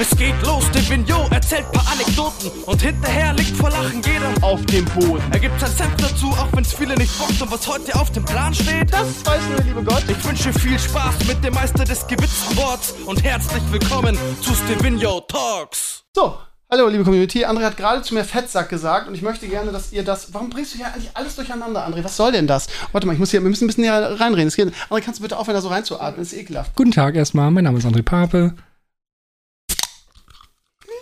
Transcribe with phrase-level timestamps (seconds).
[0.00, 4.64] Es geht los, der Vignot erzählt paar Anekdoten und hinterher liegt vor Lachen jeder auf
[4.64, 5.22] dem Boden.
[5.30, 8.24] Er gibt sein Senf dazu, auch wenn's viele nicht bockt und was heute auf dem
[8.24, 8.90] Plan steht.
[8.90, 10.02] Das weiß nur der liebe Gott.
[10.08, 15.20] Ich wünsche viel Spaß mit dem Meister des gewitzten Worts und herzlich willkommen zu Stevino
[15.20, 16.04] Talks.
[16.16, 16.38] So,
[16.70, 17.44] hallo liebe Community.
[17.44, 20.32] André hat gerade zu mir Fettsack gesagt und ich möchte gerne, dass ihr das.
[20.32, 22.02] Warum bringst du hier eigentlich alles durcheinander, André?
[22.02, 22.68] Was soll denn das?
[22.92, 24.48] Warte mal, ich muss hier, wir müssen ein bisschen näher reinreden.
[24.48, 26.24] Es geht, André, kannst du bitte aufhören, da so reinzuatmen?
[26.24, 26.74] Das ist ekelhaft.
[26.74, 28.54] Guten Tag erstmal, mein Name ist André Pape.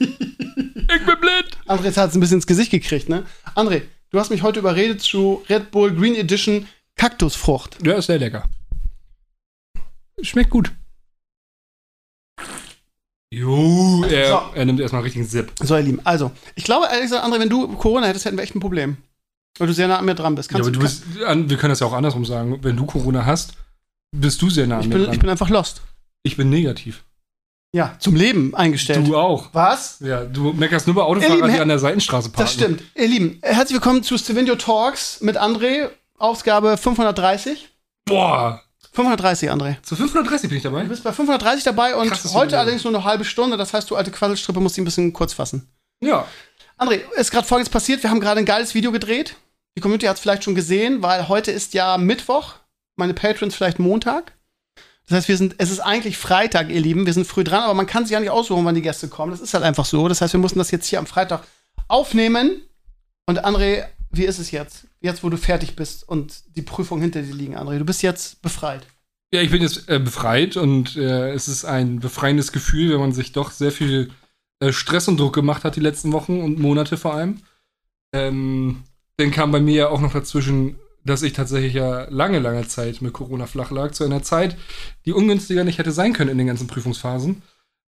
[0.01, 0.17] Ich
[1.07, 1.59] bin blind.
[1.67, 3.25] André jetzt hat es ein bisschen ins Gesicht gekriegt, ne?
[3.55, 6.67] André, du hast mich heute überredet zu Red Bull Green Edition
[6.97, 7.79] Kaktusfrucht.
[7.85, 8.45] Ja, ist sehr lecker.
[10.23, 10.73] Schmeckt gut.
[13.31, 14.41] Jo, er, So.
[14.55, 15.53] er nimmt erstmal einen richtigen Sip.
[15.61, 16.01] So, ihr Lieben.
[16.05, 18.97] Also, ich glaube, ehrlich gesagt, André, wenn du Corona hättest, hätten wir echt ein Problem.
[19.59, 20.51] Weil du sehr nah an mir dran bist.
[20.53, 22.59] Ja, aber du bist, an, wir können das ja auch andersrum sagen.
[22.63, 23.55] Wenn du Corona hast,
[24.17, 25.15] bist du sehr nah an ich mir bin, dran.
[25.15, 25.83] ich bin einfach lost.
[26.23, 27.05] ich bin negativ.
[27.75, 29.07] Ja, zum Leben eingestellt.
[29.07, 29.51] Du auch.
[29.53, 29.99] Was?
[30.01, 32.43] Ja, du meckerst nur bei Ihr Autofahrer, Lieben, die an der Seitenstraße parken.
[32.43, 32.83] Das stimmt.
[32.95, 35.91] Ihr Lieben, herzlich willkommen zu Stevenio Talks mit André.
[36.17, 37.69] Ausgabe 530.
[38.07, 38.63] Boah,
[38.93, 39.83] 530, André.
[39.83, 40.83] zu 530 bin ich dabei.
[40.83, 43.59] Du bist bei 530 dabei und Krass, heute allerdings nur eine halbe Stunde.
[43.59, 45.69] Das heißt, du alte Quasselstrippe musst dich ein bisschen kurz fassen.
[46.03, 46.27] Ja.
[46.79, 48.03] André, ist gerade folgendes passiert.
[48.03, 49.37] Wir haben gerade ein geiles Video gedreht.
[49.77, 52.55] Die Community hat es vielleicht schon gesehen, weil heute ist ja Mittwoch.
[52.97, 54.33] Meine Patrons vielleicht Montag.
[55.09, 57.07] Das heißt, wir sind, es ist eigentlich Freitag, ihr Lieben.
[57.07, 59.33] Wir sind früh dran, aber man kann sich ja nicht aussuchen, wann die Gäste kommen.
[59.33, 60.07] Das ist halt einfach so.
[60.07, 61.45] Das heißt, wir mussten das jetzt hier am Freitag
[61.89, 62.61] aufnehmen.
[63.27, 64.87] Und André, wie ist es jetzt?
[65.01, 67.79] Jetzt, wo du fertig bist und die Prüfung hinter dir liegen, André.
[67.79, 68.87] Du bist jetzt befreit.
[69.33, 73.13] Ja, ich bin jetzt äh, befreit und äh, es ist ein befreiendes Gefühl, wenn man
[73.13, 74.11] sich doch sehr viel
[74.61, 77.43] äh, Stress und Druck gemacht hat die letzten Wochen und Monate vor allem.
[78.15, 78.85] Ähm,
[79.17, 83.01] dann kam bei mir ja auch noch dazwischen, dass ich tatsächlich ja lange, lange Zeit
[83.03, 84.57] mit Corona flach lag, zu einer Zeit,
[85.05, 87.43] die ungünstiger nicht hätte sein können in den ganzen Prüfungsphasen.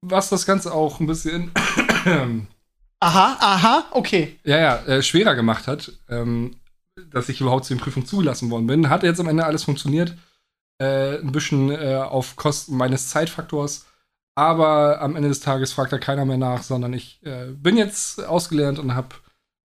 [0.02, 1.50] Was das Ganze auch ein bisschen
[3.00, 4.38] Aha, aha, okay.
[4.44, 6.56] ja, ja, äh, schwerer gemacht hat, ähm,
[7.10, 8.88] dass ich überhaupt zu den Prüfungen zugelassen worden bin.
[8.88, 10.16] Hat jetzt am Ende alles funktioniert.
[10.78, 13.86] Äh, ein bisschen äh, auf Kosten meines Zeitfaktors.
[14.34, 18.24] Aber am Ende des Tages fragt da keiner mehr nach, sondern ich äh, bin jetzt
[18.24, 19.08] ausgelernt und habe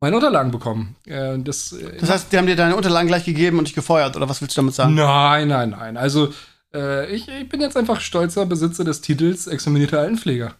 [0.02, 0.96] meine Unterlagen bekommen.
[1.06, 4.28] Äh, das, Das heißt, die haben dir deine Unterlagen gleich gegeben und dich gefeuert, oder
[4.28, 4.96] was willst du damit sagen?
[4.96, 5.96] nein, nein, nein.
[5.96, 6.34] Also,
[6.74, 10.56] äh, ich, ich bin jetzt einfach stolzer Besitzer des Titels examinierter Altenpfleger.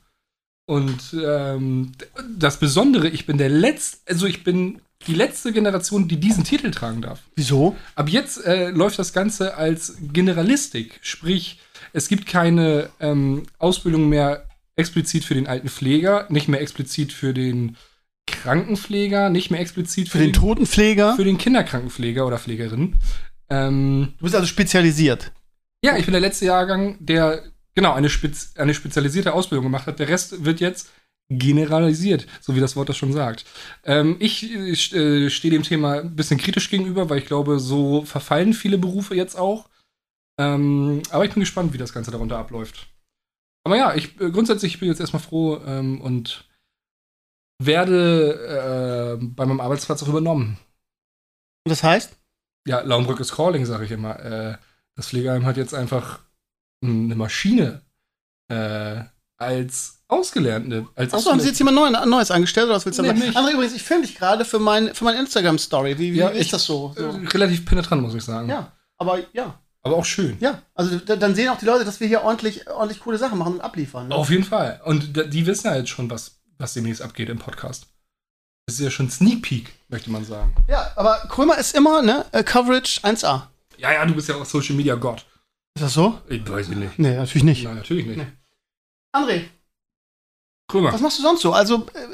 [0.68, 1.92] Und ähm,
[2.38, 6.72] das Besondere, ich bin der letzte, also ich bin die letzte Generation, die diesen Titel
[6.72, 7.20] tragen darf.
[7.36, 7.76] Wieso?
[7.96, 11.60] Ab jetzt äh, läuft das Ganze als Generalistik, sprich,
[11.94, 17.34] es gibt keine ähm, Ausbildung mehr explizit für den alten Pfleger, nicht mehr explizit für
[17.34, 17.76] den
[18.28, 21.16] Krankenpfleger, nicht mehr explizit Für den Totenpfleger?
[21.16, 22.96] für den Kinderkrankenpfleger oder Pflegerin.
[23.50, 25.32] Ähm, Du bist also spezialisiert.
[25.84, 27.44] ja, ich bin der letzte Jahrgang, der
[27.76, 30.00] genau eine, Spez eine spezialisierte Ausbildung gemacht hat.
[30.00, 30.90] Der Rest wird jetzt
[31.30, 33.46] generalisiert, so wie das Wort das schon sagt.
[33.86, 38.04] Ähm, ich äh, st- stehe dem Thema ein bisschen kritisch gegenüber, weil ich glaube, so
[38.04, 39.70] verfallen viele Berufe jetzt auch.
[40.40, 42.88] Ähm, aber ich bin gespannt, wie das Ganze darunter abläuft.
[43.64, 46.46] Aber ja, ich äh, grundsätzlich bin ich jetzt erstmal froh ähm, und
[47.66, 50.58] werde äh, bei meinem Arbeitsplatz auch übernommen.
[51.66, 52.14] Und das heißt?
[52.68, 54.20] Ja, Laumbrück ist Calling, sage ich immer.
[54.20, 54.58] Äh,
[54.96, 56.20] das Pflegeheim hat jetzt einfach
[56.84, 57.82] eine Maschine
[58.50, 59.02] äh,
[59.38, 60.88] als Ausgelernte.
[60.96, 63.22] Als Achso, haben Sie jetzt jemand Neu Neues angestellt oder was willst du Nee, sagen?
[63.38, 65.98] André, übrigens, ich filme dich gerade für, mein, für meine Instagram-Story.
[65.98, 66.94] Wie, wie Ja, ist ich- das so?
[66.96, 67.04] so?
[67.04, 68.50] äh, relativ penetrant, muss ich sagen.
[68.50, 69.60] Ja, aber ja.
[69.84, 70.38] Aber auch schön.
[70.40, 73.40] Ja, also da- dann sehen auch die Leute, dass wir hier ordentlich, ordentlich coole Sachen
[73.40, 74.10] machen und abliefern.
[74.10, 74.16] Ne?
[74.16, 74.80] Auf jeden Fall.
[74.86, 77.88] Und die wissen ja jetzt schon, was, was demnächst abgeht im Podcast.
[78.68, 80.56] Das ist ja schon Sneak Peek, möchte man sagen.
[80.70, 82.26] Ja, aber Krömer ist immer, ne?
[82.32, 83.48] äh, Coverage 1A.
[83.78, 85.26] Ja, ja, du bist ja auch Social Media Gott.
[85.76, 86.20] Ist das so?
[86.30, 87.00] Ich weiß ich nicht.
[87.00, 87.64] Nee, natürlich nicht.
[87.64, 88.18] Nein, natürlich nicht.
[88.18, 88.28] Nee.
[89.16, 89.46] André,
[90.68, 90.94] Krömer.
[90.94, 91.52] was machst du sonst so?
[91.52, 92.08] Also, äh,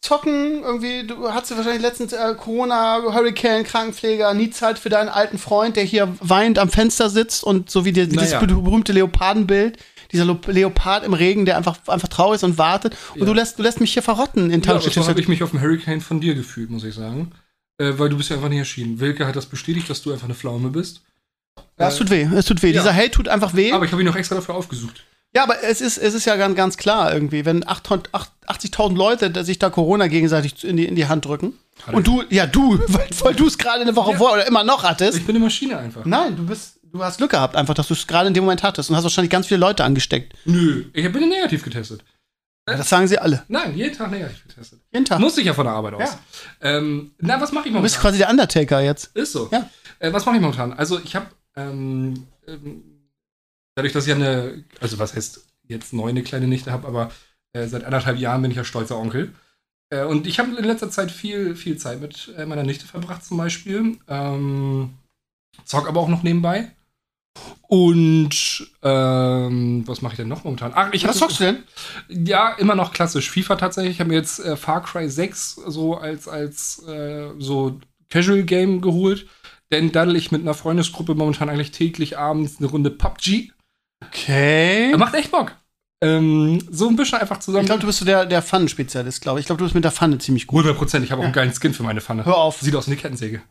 [0.00, 5.38] zocken, irgendwie, du hattest wahrscheinlich letztens äh, Corona, Hurricane, Krankenpfleger, nie Zeit für deinen alten
[5.38, 8.40] Freund, der hier weinend am Fenster sitzt und so wie die, dieses Naja.
[8.46, 9.78] berühmte Leopardenbild,
[10.12, 12.96] dieser Leopard im Regen, der einfach, einfach traurig ist und wartet.
[13.14, 13.26] Und Ja.
[13.26, 15.50] du lässt, du lässt mich hier verrotten in Ja, aber so habe ich mich auf
[15.50, 17.32] dem Hurricane von dir gefühlt, muss ich sagen.
[17.78, 19.00] Äh, weil du bist ja einfach nicht erschienen.
[19.00, 21.02] Wilke hat das bestätigt, dass du einfach eine Pflaume bist.
[21.78, 22.68] ja, es tut weh, es tut weh.
[22.72, 22.80] ja.
[22.82, 23.72] Dieser Hate tut einfach weh.
[23.72, 25.04] Aber ich habe ihn noch extra dafür aufgesucht.
[25.34, 28.96] Ja, aber es ist, es ist ja ganz, ganz klar irgendwie, wenn 800 8 80.000
[28.96, 31.52] Leute sich da Corona gegenseitig in die, in die Hand drücken.
[31.86, 34.18] Hatte Und du, ja, du, weil, weil du es gerade eine Woche Ja.
[34.18, 35.16] vor oder immer noch hattest.
[35.18, 36.04] Ich bin eine Maschine einfach.
[36.04, 38.62] Nein, du bist, du hast Glück gehabt, einfach, dass du es gerade in dem Moment
[38.62, 40.34] hattest und hast wahrscheinlich ganz viele Leute angesteckt.
[40.44, 42.04] Nö, ich bin negativ getestet.
[42.68, 43.42] Ja, das sagen sie alle.
[43.48, 44.80] Nein, jeden Tag negativ getestet.
[44.92, 45.18] Jeden Tag.
[45.18, 46.02] Muss ich ja von der Arbeit aus.
[46.02, 46.20] Ja.
[46.60, 48.00] Ähm, na, was mache ich Du bist momentan?
[48.02, 49.16] quasi der Undertaker jetzt.
[49.16, 49.48] Ist so.
[49.50, 49.68] Ja.
[49.98, 50.72] Äh, was mache ich momentan?
[50.72, 51.26] Also ich habe
[51.56, 52.82] ähm, ähm,
[53.74, 57.10] dadurch, dass ich eine, also was heißt jetzt neu eine kleine Nichte habe, aber
[57.52, 59.32] Äh, seit anderthalb Jahren bin ich ja stolzer Onkel.
[59.92, 63.24] Äh, und ich habe in letzter Zeit viel, viel Zeit mit äh, meiner Nichte verbracht,
[63.24, 63.98] zum Beispiel.
[64.06, 64.90] Ähm,
[65.64, 66.70] zock aber auch noch nebenbei.
[67.68, 70.72] Und ähm, was mache ich denn noch momentan?
[70.74, 72.26] Ach, ich Was zockst du denn?
[72.26, 73.30] ja, immer noch klassisch.
[73.30, 73.94] FIFA tatsächlich.
[73.94, 77.78] Ich habe mir jetzt äh, Far Cry 6 so als, als äh, so
[78.08, 79.28] Casual Game geholt.
[79.70, 83.52] Denn daddel ich mit einer Freundesgruppe momentan eigentlich täglich abends eine Runde PUBG.
[84.04, 84.90] Okay.
[84.90, 85.54] Er macht echt Bock.
[86.02, 87.62] Ähm, so ein bisschen einfach zusammen.
[87.64, 89.44] Ich glaube, du bist so der, der Pfannenspezialist, glaube ich.
[89.44, 90.60] Ich glaube, du bist mit der Pfanne ziemlich gut.
[90.60, 91.04] 100 Prozent.
[91.04, 92.24] Ich habe auch einen geilen Skin für meine Pfanne.
[92.24, 92.60] Hör auf.
[92.60, 93.42] Sieht aus wie eine Kettensäge.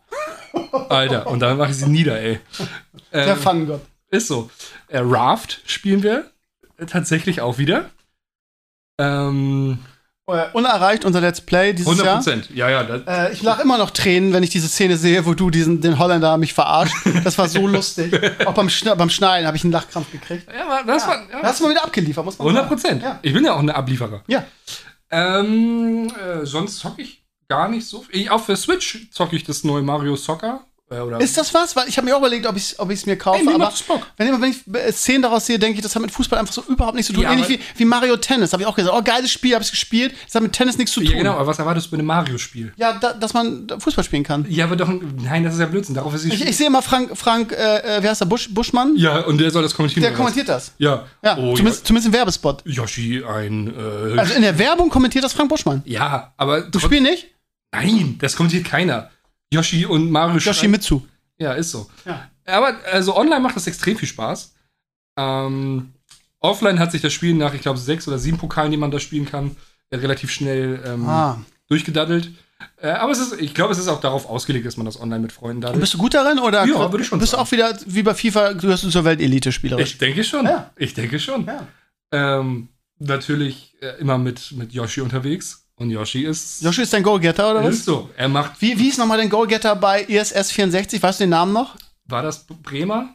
[0.90, 2.40] Alter, und dann mache ich sie nieder, ey.
[3.14, 3.82] Der Ähm, Pfannengott.
[4.10, 4.50] ist so.
[4.88, 6.32] Äh, Raft spielen wir
[6.88, 7.90] tatsächlich auch wieder.
[8.98, 9.99] Ähm, Äh,
[10.54, 12.16] unerreicht unser Let's Play dieses 100 Jahr.
[12.18, 12.50] Prozent.
[12.54, 12.84] Ja, ja.
[12.84, 15.82] Das, Äh, ich lache immer noch Tränen, wenn ich diese Szene sehe, wo du diesen,
[15.82, 16.96] den Holländer mich verarscht.
[17.24, 18.14] Das war so lustig.
[18.46, 20.48] Auch beim, Schne beim Schneiden habe ich einen Lachkrampf gekriegt.
[20.54, 21.18] ja, aber das war.
[21.32, 21.44] Da Ja.
[21.44, 22.76] hast du mal wieder abgeliefert, muss man 100 sagen.
[22.82, 23.04] Prozent.
[23.04, 23.20] Ja.
[23.22, 24.22] Ich bin ja auch ein Ablieferer.
[24.28, 24.44] Ja.
[25.12, 28.22] Ähm, äh, sonst zocke ich gar nicht so viel.
[28.22, 30.62] Ich, auf der Switch zocke ich das neue Mario Soccer.
[30.92, 31.76] Äh, oder Ist das was?
[31.76, 33.40] Weil ich habe mir auch überlegt, ob ich es ob ich's mir kaufe.
[33.40, 33.72] Ey, mir aber
[34.18, 36.54] wenn, immer, wenn ich äh, Szenen daraus sehe, denke ich, das hat mit Fußball einfach
[36.54, 37.24] so überhaupt nichts zu tun.
[37.24, 38.54] Ja, Ähnlich wie, wie Mario Tennis.
[38.54, 40.14] Habe ich auch gesagt, oh, geiles Spiel, habe ich gespielt.
[40.26, 41.12] Das hat mit Tennis nichts zu tun.
[41.12, 42.74] Ja, genau, aber was erwartest du bei einem Mario-Spiel?
[42.78, 44.46] Ja, da, dass man Fußball spielen kann.
[44.50, 45.96] Ja, aber doch, nein, das ist ja Blödsinn.
[45.96, 48.96] Darauf ist Ich, ich sehe immer Frank, Frank äh, äh, wie heißt der, Busch, Buschmann?
[48.96, 50.02] Ja, und der soll das kommentieren.
[50.04, 50.74] Der kommentiert das.
[50.78, 51.06] Ja.
[51.24, 52.64] Ja, Oh, zumindest, zumindest im Werbespot.
[52.66, 52.72] ja.
[52.74, 53.68] Yoshi, ein.
[53.68, 55.82] Äh, Also in der Werbung kommentiert das Frank Buschmann.
[55.86, 56.62] ja, aber.
[56.62, 57.28] Du spielst nicht?
[57.72, 59.12] Nein, das kommentiert keiner.
[59.54, 61.02] Yoshi und Mario Yoshi Mitsu.
[61.38, 61.90] Ja, ist so.
[62.06, 62.30] Ja.
[62.46, 64.54] Aber also online macht das extrem viel Spaß.
[65.18, 65.94] Ähm,
[66.40, 69.00] offline hat sich das Spiel nach, ich glaube, sechs oder sieben Pokalen, die man da
[69.00, 69.56] spielen kann,
[69.90, 71.40] äh, relativ schnell ähm, Ah.
[71.68, 72.32] durchgedaddelt.
[72.82, 75.22] Äh, aber es ist, ich glaube, es ist auch darauf ausgelegt, dass man das online
[75.22, 75.80] mit Freunden daddelt.
[75.80, 78.14] Bist du gut darin oder Ja, würde ich schon bist du auch wieder wie bei
[78.14, 79.92] FIFA, du hast zur Weltelite spielerisch?
[79.92, 80.46] Ich denke schon.
[80.46, 80.72] Ja.
[80.76, 81.46] Ich denke schon.
[81.46, 81.68] Ja.
[82.12, 82.68] Ähm,
[82.98, 85.69] natürlich äh, immer mit, mit Yoshi unterwegs.
[85.80, 86.62] Und Yoshi ist.
[86.62, 87.76] Yoshi ist dein Goalgetter oder was?
[87.76, 88.10] ist so.
[88.18, 88.62] Er macht.
[88.62, 91.02] Wie, wie ist nochmal dein Goalgetter bei E ISS 64?
[91.02, 91.76] Weißt du den Namen noch?
[92.06, 93.10] War das Bremer?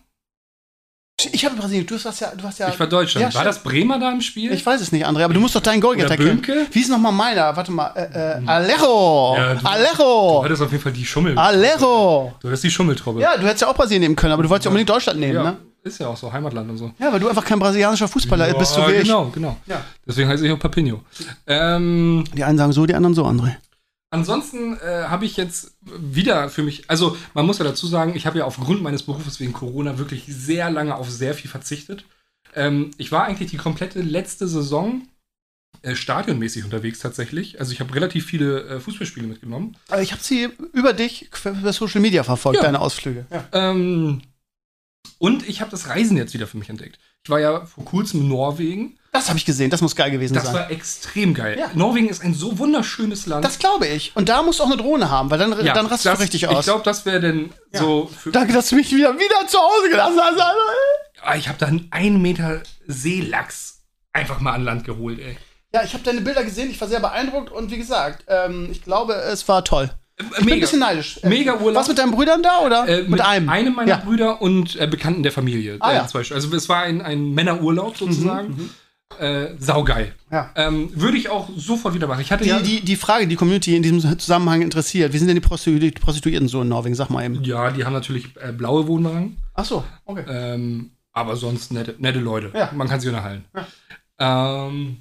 [1.33, 2.69] Ich habe Brasilien, du hast ja, du hast ja.
[2.69, 3.33] Ich war Deutschland.
[3.33, 4.53] Ja, war das Bremer da im Spiel?
[4.53, 6.43] Ich weiß es nicht, André, aber du musst doch deinen Goalgetter kennen.
[6.73, 7.55] Wie ist nochmal meiner?
[7.57, 7.87] Warte mal.
[7.95, 9.35] Äh, äh, Alejo!
[9.37, 10.43] Ja, du- Du Alejo!
[10.45, 11.39] hattest auf jeden Fall die Schummel.
[11.39, 12.35] Alejo!
[12.41, 13.21] Du hattest die Schummeltruppe.
[13.21, 15.35] Ja, du hättest ja auch Brasilien nehmen können, aber du wolltest ja unbedingt Deutschland nehmen,
[15.35, 15.57] Ja, ne?
[15.85, 16.93] Ist ja auch so, Heimatland und so.
[16.99, 19.03] Ja, weil du einfach kein brasilianischer Fußballer bist, so wie ich.
[19.03, 19.57] genau, genau.
[19.67, 19.85] Ja.
[20.07, 21.03] Deswegen heiße ich auch Papinho.
[21.47, 23.57] Ähm, Die einen sagen so, die anderen so, André.
[24.11, 28.27] ansonsten äh, habe ich jetzt wieder für mich, also man muss ja dazu sagen, ich
[28.27, 32.05] habe ja aufgrund meines Berufes wegen Corona wirklich sehr lange auf sehr viel verzichtet.
[32.55, 35.03] Ähm, ich war eigentlich die komplette letzte Saison
[35.83, 37.59] äh, stadionmäßig unterwegs tatsächlich.
[37.61, 39.77] Also ich habe relativ viele äh, Fußballspiele mitgenommen.
[39.91, 42.63] Aber ich habe sie über dich über Social Media verfolgt, Ja.
[42.63, 43.27] deine Ausflüge.
[43.31, 43.45] Ja.
[43.53, 44.23] Ähm,
[45.19, 46.99] und ich habe das Reisen jetzt wieder für mich entdeckt.
[47.25, 48.99] Ich war ja vor kurzem in Norwegen.
[49.13, 50.55] Das habe ich gesehen, das muss geil gewesen Das sein.
[50.55, 51.57] war extrem geil.
[51.59, 51.71] Ja.
[51.75, 53.45] Norwegen ist ein so wunderschönes Land.
[53.45, 54.13] Das glaube ich.
[54.15, 56.23] Und da musst du auch eine Drohne haben, weil dann, Ja, dann rastest das- du
[56.23, 56.65] richtig Ich aus.
[56.65, 58.07] glaube, das wäre denn so.
[58.09, 60.33] Für, Danke, dass du mich wieder, wieder zu Hause gelassen hast.
[60.41, 60.55] Alter.
[61.23, 65.37] Ah, ich habe da einen 1 Meter Seelachs einfach mal an Land geholt, ey.
[65.73, 68.83] Ja, ich habe deine Bilder gesehen, ich war sehr beeindruckt und wie gesagt, ähm, ich
[68.83, 69.91] glaube, es war toll.
[70.17, 70.61] Ich bin ein Mega.
[70.61, 71.19] bisschen neidisch.
[71.23, 71.81] Äh, Mega Urlaub.
[71.81, 73.49] Was mit deinen Brüdern da oder Äh, mit, einem?
[73.49, 73.97] Einem meiner Ja.
[73.97, 75.77] Brüder und äh, Bekannten der Familie.
[75.81, 76.03] Ah, äh, ja.
[76.03, 78.71] Also es war ein, ein Männerurlaub sozusagen.
[79.19, 80.13] Äh, saugeil.
[80.31, 80.51] Ja.
[80.57, 82.21] Ähm, Würde ich auch sofort wieder machen.
[82.21, 82.61] Ich hatte Die, ja.
[82.61, 85.91] die, die Frage, die Community in diesem Zusammenhang interessiert, wie sind denn die Prostitu die
[85.93, 86.95] Prostituierten so in Norwegen?
[86.97, 87.43] Sag mal eben.
[87.45, 89.37] ja, die haben natürlich äh, blaue Wohnwagen.
[89.55, 90.25] Ach so, okay.
[90.29, 92.51] Ähm, aber sonst nette, nette Leute.
[92.55, 92.71] Ja.
[92.75, 93.45] Man kann sie unterhalten.
[94.19, 94.97] Ähm,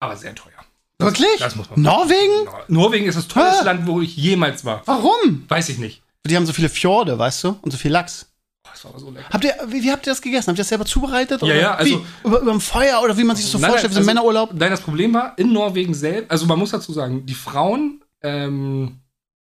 [0.00, 0.52] aber sehr teuer.
[1.00, 1.38] Wirklich?
[1.38, 2.44] Das muss man Norwegen?
[2.44, 3.62] Nor- Norwegen ist das Ah.
[3.64, 4.82] Land, wo ich jemals war.
[4.86, 5.44] Warum?
[5.48, 6.02] Weiß ich nicht.
[6.26, 7.56] Die haben so viele Fjorde, weißt du?
[7.62, 8.26] Und so viel Lachs.
[8.66, 9.28] Oh, das war aber so lecker.
[9.30, 10.48] Habt ihr, wie, wie habt ihr das gegessen?
[10.48, 11.40] Habt ihr das selber zubereitet?
[11.42, 12.04] Ja, oder ja, also- wie?
[12.26, 14.06] Über, über dem Feuer oder wie man sich das so Nein, vorstellt, wie so also-
[14.10, 14.50] Männerurlaub?
[14.54, 18.98] Nein, das Problem war, in Norwegen selbst, also man muss dazu sagen, die Frauen, ähm,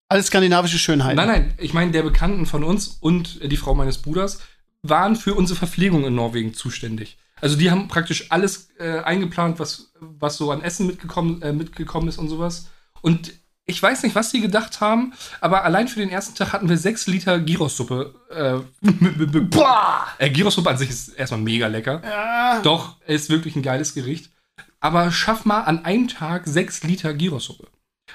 [0.09, 1.17] Alles skandinavische Schönheiten.
[1.17, 4.39] nein, nein, ich meine, der Bekannten von uns und die Frau meines Bruders
[4.83, 7.17] waren für unsere Verpflegung in Norwegen zuständig.
[7.41, 12.07] Also die haben praktisch alles äh, eingeplant, was, was so an Essen mitgekommen, äh, mitgekommen
[12.07, 12.69] ist und sowas.
[13.01, 13.33] Und
[13.65, 16.77] ich weiß nicht, was die gedacht haben, aber allein für den ersten Tag hatten wir
[16.77, 18.15] sechs Liter Gyros-Suppe.
[18.29, 18.89] Äh,
[19.41, 20.07] Boah!
[20.17, 22.01] Äh, Gyros-Suppe an sich ist erstmal mega lecker.
[22.03, 22.61] Ja.
[22.61, 24.31] Doch, ist wirklich ein geiles Gericht.
[24.79, 27.67] Aber schaff mal an einem Tag sechs Liter Gyrosuppe.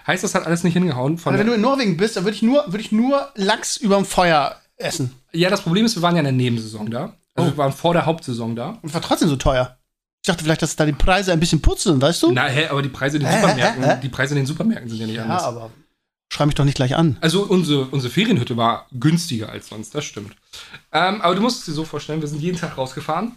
[0.06, 1.20] Heißt, das hat alles nicht hingehauen.
[1.22, 4.04] Also wenn du in Norwegen bist, dann würde ich nur, würde ich nur Lachs überm
[4.04, 5.12] Feuer essen.
[5.32, 7.14] ja, das Problem ist, wir waren ja in der Nebensaison da.
[7.34, 8.78] Also wir waren vor der Hauptsaison da.
[8.82, 9.78] Und war trotzdem so teuer.
[10.22, 12.32] Ich dachte vielleicht, dass da die Preise ein bisschen putzen, weißt du?
[12.32, 13.98] Na, hä, aber die Preise in den Hä, hä, Supermärkten, hä?
[14.02, 15.42] die Preise in den Supermärkten sind ja nicht ja, anders.
[15.42, 15.70] aber
[16.32, 17.16] schrei mich doch nicht gleich an.
[17.20, 20.34] Also unsere, unsere Ferienhütte war günstiger als sonst, das stimmt.
[20.92, 23.32] Ähm, aber du musst es dir so vorstellen, wir sind jeden Tag rausgefahren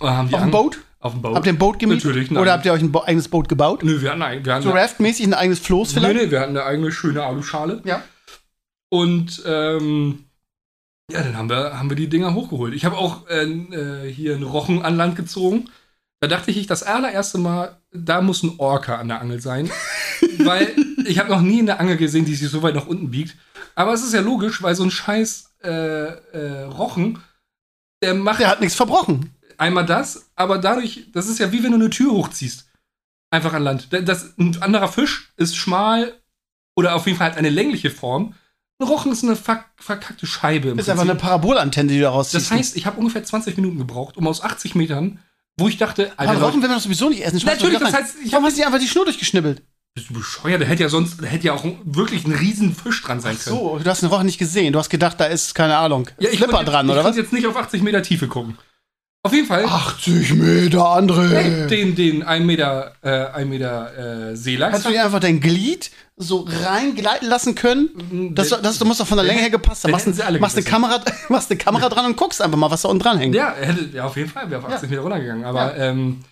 [0.00, 0.78] Äh, haben Auf dem Boot?
[1.00, 1.34] Auf dem Boot.
[1.34, 2.04] Habt ihr ein Boot gemietet?
[2.04, 2.42] Natürlich, nein.
[2.42, 3.82] Oder habt ihr euch ein Bo eigenes Boot gebaut?
[3.82, 6.14] Nö, wir hatten, ein- wir hatten So Raft-mäßig ein eigenes Floß vielleicht?
[6.14, 7.80] nee, wir hatten eine eigene schöne Aluschale.
[7.84, 8.02] Ja.
[8.90, 10.26] Und ähm,
[11.12, 12.74] ja, dann haben wir, haben wir die Dinger hochgeholt.
[12.74, 15.70] Ich habe auch äh, äh, hier einen Rochen an Land gezogen.
[16.20, 19.70] Da dachte ich, das allererste Mal, da muss ein Orca an der Angel sein.
[20.38, 23.36] weil ich habe noch nie eine Angel gesehen, die sich so weit nach unten biegt.
[23.74, 27.18] Aber es ist ja logisch, weil so ein scheiß äh, äh, Rochen,
[28.02, 29.34] der macht Der hat nichts verbrochen.
[29.58, 32.68] einmal das, aber dadurch, das ist ja wie wenn du eine Tür hochziehst.
[33.30, 33.88] Einfach an Land.
[33.90, 36.12] Das, ein anderer Fisch ist schmal
[36.76, 38.34] oder auf jeden Fall hat eine längliche Form.
[38.80, 40.70] Ein Rochen ist eine verk verkackte Scheibe.
[40.70, 42.50] Im Ist einfach eine Parabolantenne, die du rausziehst.
[42.50, 45.18] das heißt, ich habe ungefähr 20 Minuten gebraucht, um aus 80 Metern,
[45.56, 47.38] wo ich dachte, Aber Leute, Rochen will man doch sowieso nicht essen.
[47.40, 49.62] Schmeißt Natürlich, das heißt, ich Warum hab- hast du dir einfach die Schnur durchgeschnibbelt?
[49.94, 50.62] bist du bescheuert?
[50.62, 53.56] Da hätte ja sonst, da hätte ja auch wirklich ein riesen Fisch dran sein können.
[53.56, 54.72] So, du hast den Rochen nicht gesehen.
[54.72, 57.00] Du hast gedacht, da ist, keine Ahnung, Ja, ich Flipper konnte jetzt, dran, ich oder
[57.00, 57.04] was?
[57.08, 58.56] konnte jetzt nicht auf 80 Meter Tiefe gucken.
[59.24, 61.66] Auf jeden Fall 80 Meter, André.
[61.66, 64.74] den, den 1 Meter, äh, 1 Meter äh, Seelachs.
[64.74, 68.34] Hast du dir einfach dein Glied so reingleiten lassen können?
[68.34, 69.92] Das, das, du musst doch von der Länge her gepasst haben.
[69.92, 70.64] Machst, machst, eine.
[70.64, 73.36] Kamera, machst eine Kamera dran und guckst einfach mal, was da unten dran hängt.
[73.36, 73.54] Ja,
[73.92, 75.44] ja, auf jeden Fall, wäre auf 80 Meter runtergegangen.
[75.44, 76.24] Aber ähm,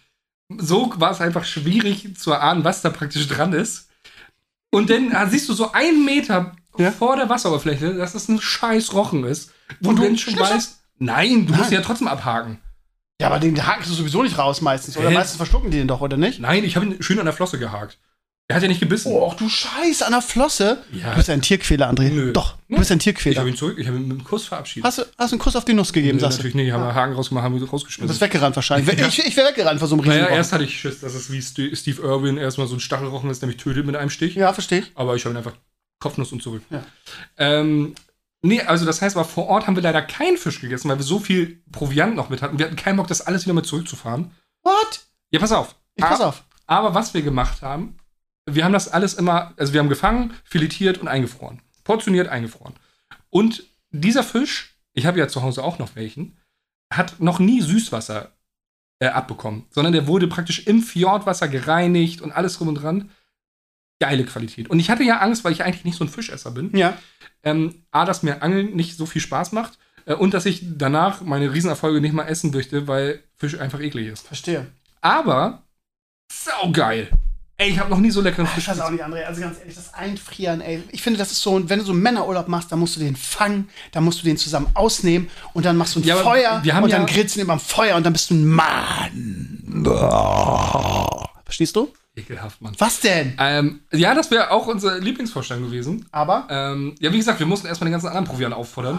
[0.59, 3.89] so war es einfach schwierig zu erahnen, was da praktisch dran ist.
[4.73, 6.91] Und dann ah, siehst du so einen Meter Ja.
[6.91, 9.53] vor der Wasseroberfläche, dass das ein scheiß Rochen ist.
[9.81, 11.71] Wo Und du du schon weißt, nein, du musst Nein.
[11.71, 12.59] ihn ja trotzdem abhaken.
[13.21, 14.97] Ja, aber den hakst du sowieso nicht raus meistens.
[14.97, 15.15] Oder Hä?
[15.15, 16.41] meistens verschlucken die den doch, oder nicht?
[16.41, 17.99] Nein, ich habe ihn schön an der Flosse gehakt.
[18.49, 19.13] Er hat ja nicht gebissen.
[19.13, 20.83] Oh, ach du Scheiße, an der Flosse.
[20.91, 21.11] Ja.
[21.11, 22.11] Du bist ein Tierquäler, André.
[22.11, 22.33] Nö.
[22.33, 23.39] Doch, du bist ein ich Tierquäler.
[23.39, 24.85] habe ihn zurück, ich habe ihn mit einem Kuss verabschiedet.
[24.85, 26.43] Hast du, hast du einen Kuss auf die Nuss gegeben, Nee, sagst du?
[26.43, 28.21] natürlich nicht, haben wir Haken rausgemacht, haben wir Du bist rausgeschmissen.
[28.21, 28.99] weggerannt wahrscheinlich.
[28.99, 29.07] Ja.
[29.09, 31.31] Ich, ich wäre weggerannt vor so einem riesigen Naja, erst hatte ich Schiss, dass es
[31.31, 34.35] wie St Steve Irwin erstmal so ein Stachelrochen ist, der mich tötet mit einem Stich.
[34.35, 34.91] Ja, verstehe ich.
[34.97, 35.55] Aber ich habe ihn einfach
[36.01, 36.63] Kopfnuss und zurück.
[36.71, 36.83] Ja.
[37.39, 37.95] Ähm,
[38.43, 41.05] nee, also das heißt, aber vor Ort haben wir leider keinen Fisch gegessen, weil wir
[41.05, 42.59] so viel Proviant noch mit hatten.
[42.59, 44.33] Wir hatten keinen Bock, das alles wieder mit zurückzufahren.
[44.63, 45.07] What?
[45.31, 45.77] Ja, pass auf.
[45.95, 46.45] Ich pass auf.
[46.67, 47.97] Aber was wir gemacht haben,
[48.47, 51.61] wir haben das alles immer, also wir haben gefangen, filetiert und eingefroren.
[51.85, 52.75] Portioniert, eingefroren.
[53.29, 56.37] Und dieser Fisch, ich habe ja zu Hause auch noch welchen,
[56.93, 58.33] hat noch nie Süßwasser
[59.01, 63.11] äh, abbekommen, sondern der wurde praktisch im Fjordwasser gereinigt und alles drum und dran.
[64.01, 64.69] Geile Qualität.
[64.71, 66.75] Und ich hatte ja Angst, weil ich eigentlich nicht so ein Fischesser bin.
[66.77, 66.97] Ja.
[67.43, 71.21] Ähm, A, dass mir Angeln nicht so viel Spaß macht äh, und dass ich danach
[71.21, 74.27] meine Riesenerfolge nicht mal essen möchte, weil Fisch einfach eklig ist.
[74.27, 74.67] Verstehe.
[75.03, 75.63] Aber
[76.33, 77.09] saugeil.
[77.59, 79.23] Ey, ich habe noch nie so leckeren Ich Fisch weiß auch nicht, André.
[79.25, 80.83] Also ganz ehrlich, das Einfrieren, ey.
[80.93, 83.17] Ich finde, das ist so, wenn du so einen Männerurlaub machst, dann musst du den
[83.17, 86.75] fangen, dann musst du den zusammen ausnehmen und dann machst du ein Ja, Feuer wir
[86.75, 89.85] haben und dann ja- grillst du ihn beim Feuer und dann bist du ein Mann.
[91.45, 91.93] Verstehst du?
[92.17, 92.75] Ekelhaft, Mann.
[92.79, 93.35] Was denn?
[93.39, 96.07] Ähm, ja, das wäre auch unsere Lieblingsvorstellung gewesen.
[96.11, 98.99] Aber, Ähm, ja, wie gesagt, wir mussten erstmal den ganzen anderen Proviant auffordern.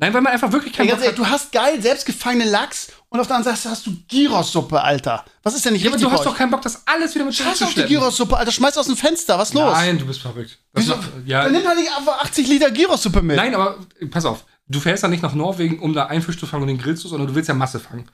[0.00, 2.92] Nein, weil man einfach wirklich ey, keinen ganz Bock ehrlich, du hast geil selbstgefangene Lachs
[3.08, 5.24] und auf der anderen Seite hast du Gyros-Suppe, Alter.
[5.42, 7.14] Was ist denn nicht Ja, aber richtig du hast bei doch keinen Bock, das alles
[7.16, 7.34] wieder mit?
[7.34, 7.96] Scheiß auf die zurückzuschleppen.
[7.96, 8.52] Gyros-Suppe, Alter.
[8.52, 9.38] Schmeiß aus dem Fenster.
[9.38, 9.72] Was ist los?
[9.72, 10.58] Nein, du bist verrückt.
[10.72, 10.96] Das Wieso?
[10.96, 13.36] macht- ja, Dann nimm halt nicht einfach 80 Liter Gyros-Suppe mit.
[13.36, 14.44] nein, aber äh, pass auf.
[14.68, 17.02] Du fährst ja nicht nach Norwegen, um da einen Fisch zu fangen und den grillst
[17.02, 18.08] du, sondern du willst ja Masse fangen.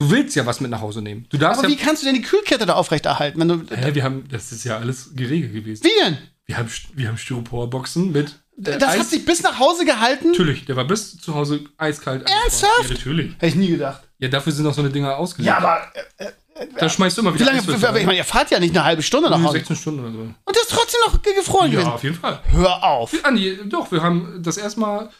[0.00, 1.26] Du willst ja was mit nach Hause nehmen.
[1.28, 1.84] Du darfst Aber wie ja.
[1.84, 3.62] kannst du denn die Kühlkette da aufrechterhalten, wenn du.
[3.74, 5.82] Hä, wir haben, das ist ja alles geregelt gewesen.
[5.84, 6.18] Wie denn?
[6.46, 8.28] Wir haben, wir haben Styroporboxen mit.
[8.58, 10.28] äh, Das Eis- hat sich bis nach Hause gehalten?
[10.30, 12.30] Natürlich, der war bis zu Hause eiskalt.
[12.30, 12.84] Ernsthaft?
[12.90, 13.32] Ja, natürlich.
[13.34, 14.02] Hätte ich nie gedacht.
[14.18, 15.48] Ja, dafür sind auch so eine Dinger ausgelegt.
[15.48, 15.82] Ja, aber
[16.18, 16.30] äh,
[16.78, 17.58] Da schmeißt du immer wie wieder lange?
[17.58, 18.06] Eiswürfel Ich rein.
[18.06, 19.58] meine, ihr fahrt ja nicht eine halbe Stunde nach Hause.
[19.58, 20.18] 16 Stunden oder so.
[20.20, 21.92] Und das ist trotzdem noch ge- gefroren Ja, gewesen.
[21.92, 22.40] auf jeden Fall.
[22.50, 23.12] Hör auf.
[23.24, 25.10] Andi, doch, wir haben das erstmal,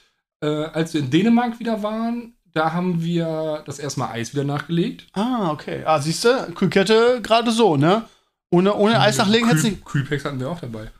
[0.40, 5.06] äh, als wir in Dänemark wieder waren, da haben wir das erstmal Eis wieder nachgelegt.
[5.12, 5.82] Ah, okay.
[5.84, 8.04] Ah, siehst du, Kühlkette gerade so, ne?
[8.50, 9.84] Ohne, ohne Eis nachlegen du Kühl, nicht.
[9.84, 10.90] Kühlpacks hatten wir auch dabei.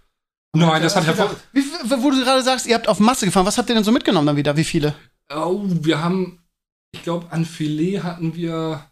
[0.55, 1.35] Nein, das hat hervor.
[1.53, 3.47] Wie, wo du gerade sagst, ihr habt auf Masse gefahren.
[3.47, 4.57] Was habt ihr denn so mitgenommen dann wieder?
[4.57, 4.95] Wie viele?
[5.35, 6.43] Oh, wir haben,
[6.93, 8.85] ich glaube, an Filet hatten wir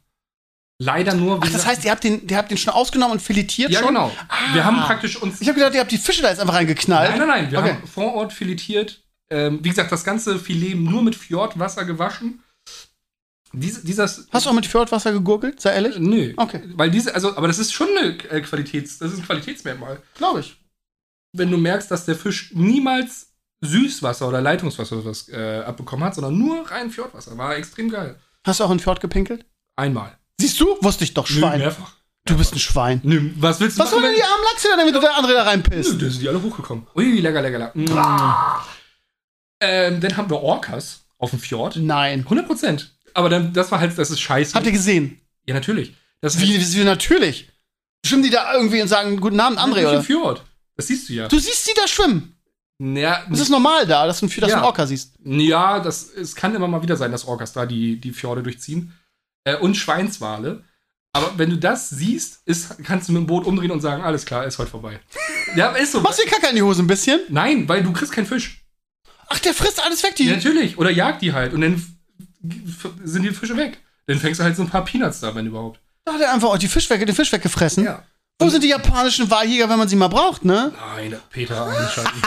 [0.78, 1.40] leider nur.
[1.42, 3.88] Ach, das heißt, ihr habt den, ihr habt den schon ausgenommen und filetiert ja, schon?
[3.88, 4.12] genau.
[4.28, 4.54] Ah.
[4.54, 5.40] Wir haben praktisch uns.
[5.40, 7.10] Ich habe gedacht, ihr habt die Fische da jetzt einfach reingeknallt.
[7.10, 7.50] Nein, nein, nein.
[7.50, 7.72] Wir Okay.
[7.74, 9.02] haben vor Ort filetiert.
[9.28, 12.42] Ähm, wie gesagt, das ganze Filet nur mit Fjordwasser gewaschen.
[13.58, 14.28] Dies, dieses.
[14.30, 15.60] Hast du auch mit Fjordwasser gegurgelt?
[15.60, 15.96] Sei ehrlich?
[15.96, 16.34] Äh, Nö.
[16.36, 16.62] Okay.
[16.74, 20.00] Weil diese, also, aber das ist schon eine äh, Qualitäts, das ist ein Qualitätsmerkmal.
[20.16, 20.56] Glaube ich.
[21.32, 23.32] Wenn du merkst, dass der Fisch niemals
[23.62, 27.36] Süßwasser oder Leitungswasser oder was äh, abbekommen hat, sondern nur rein Fjordwasser.
[27.38, 28.16] War extrem geil.
[28.44, 29.46] Hast du auch in Fjord gepinkelt?
[29.76, 30.16] Einmal.
[30.38, 30.76] Siehst du?
[30.82, 31.58] Wusste ich doch, Nö, Schwein.
[31.58, 31.92] mehrfach.
[32.26, 33.00] du bist ein Schwein.
[33.04, 35.32] Nö, was willst du Was soll denn die armen Lachse denn, damit du der andere
[35.32, 35.94] da Nö, reinpisst?
[36.00, 36.86] da sind die alle hochgekommen.
[36.94, 37.72] Ui, lecker, lecker, lecker.
[37.74, 38.62] Mm.
[39.60, 41.76] Ähm, dann haben wir Orcas auf dem Fjord.
[41.76, 42.20] Nein.
[42.20, 42.95] 100 Prozent.
[43.16, 44.54] Aber dann, das war halt, das ist scheiße.
[44.54, 45.20] Habt ihr gesehen?
[45.46, 45.94] ja, natürlich.
[46.20, 47.48] Das Wie, wie, wie natürlich?
[48.04, 50.02] Schwimmen die da irgendwie und sagen, guten Abend, André, oder?
[50.02, 50.42] Fjord.
[50.76, 51.28] Das siehst du ja.
[51.28, 52.36] Du siehst die da schwimmen.
[52.78, 54.56] Ja, Das ist normal da, dass du, dass du Ja.
[54.56, 55.14] einen Orca siehst.
[55.24, 58.92] ja das, es kann immer mal wieder sein, dass Orcas da die, die Fjorde durchziehen.
[59.44, 60.62] Äh, und Schweinswale.
[61.14, 64.26] Aber wenn du das siehst, ist, kannst du mit dem Boot umdrehen und sagen, alles
[64.26, 65.00] klar, ist heute vorbei.
[65.54, 66.00] Ja, ist so.
[66.02, 67.20] Machst du dir Kacke in die Hose ein bisschen?
[67.30, 68.62] Nein, weil du kriegst keinen Fisch.
[69.28, 70.24] Ach, der frisst alles weg, die.
[70.26, 70.76] Ja, natürlich.
[70.76, 71.82] Oder jagt die halt und dann
[73.04, 73.78] sind die Fische weg.
[74.06, 75.80] Dann fängst du halt so ein paar Peanuts da, wenn überhaupt.
[76.04, 77.84] Da hat er einfach auch die Fisch weg, den Fisch weggefressen.
[77.84, 78.02] Ja.
[78.38, 80.72] Wo sind die japanischen Wahljäger, wenn man sie mal braucht, ne?
[80.94, 82.22] Nein, Peter einschalten.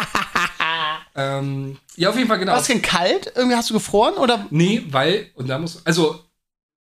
[1.15, 2.53] ähm, ja, auf jeden Fall genau.
[2.53, 3.31] War es denn kalt?
[3.35, 4.15] Irgendwie hast du gefroren?
[4.15, 4.47] Oder?
[4.49, 6.23] Nee, weil, und da muss, also,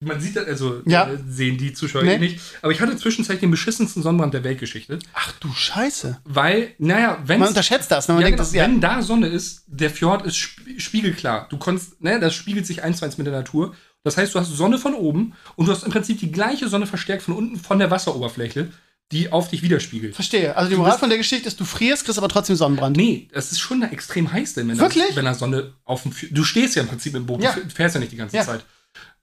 [0.00, 1.08] man sieht das, also, Ja.
[1.08, 2.18] äh, sehen die Zuschauer Nee.
[2.18, 2.40] nicht.
[2.62, 4.98] Aber ich hatte zwischenzeitlich den beschissensten Sonnenbrand der Weltgeschichte.
[5.14, 6.20] Ach du Scheiße.
[6.24, 7.40] Weil, naja, wenn.
[7.40, 8.14] Man unterschätzt das, ne?
[8.14, 8.64] Man ja, denkt, genau, das ja.
[8.64, 11.46] wenn da Sonne ist, der Fjord ist sp spiegelklar.
[11.48, 13.74] Du konntest, ne, das spiegelt sich eins zu eins mit der Natur.
[14.04, 16.86] Das heißt, du hast Sonne von oben und du hast im Prinzip die gleiche Sonne
[16.86, 18.68] verstärkt von unten von der Wasseroberfläche,
[19.12, 20.14] die auf dich widerspiegelt.
[20.14, 20.56] Verstehe.
[20.56, 22.96] Also die Moral von der Geschichte ist, du frierst, kriegst aber trotzdem Sonnenbrand.
[22.96, 25.08] Nee, es ist schon extrem heiß, denn wenn, Wirklich?
[25.10, 27.52] Da, wenn da Sonne auf dem Fj- Du stehst ja im Prinzip im Boot, Ja.
[27.52, 28.44] du fährst ja nicht die ganze Ja.
[28.44, 28.64] Zeit.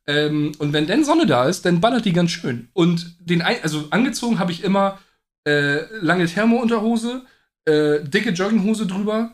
[0.07, 2.69] Ähm, und wenn dann Sonne da ist, dann ballert die ganz schön.
[2.74, 5.00] Und den ein, also angezogen habe ich immer
[5.48, 7.24] äh, lange Thermounterhose,
[7.65, 9.33] äh, dicke Jogginghose drüber,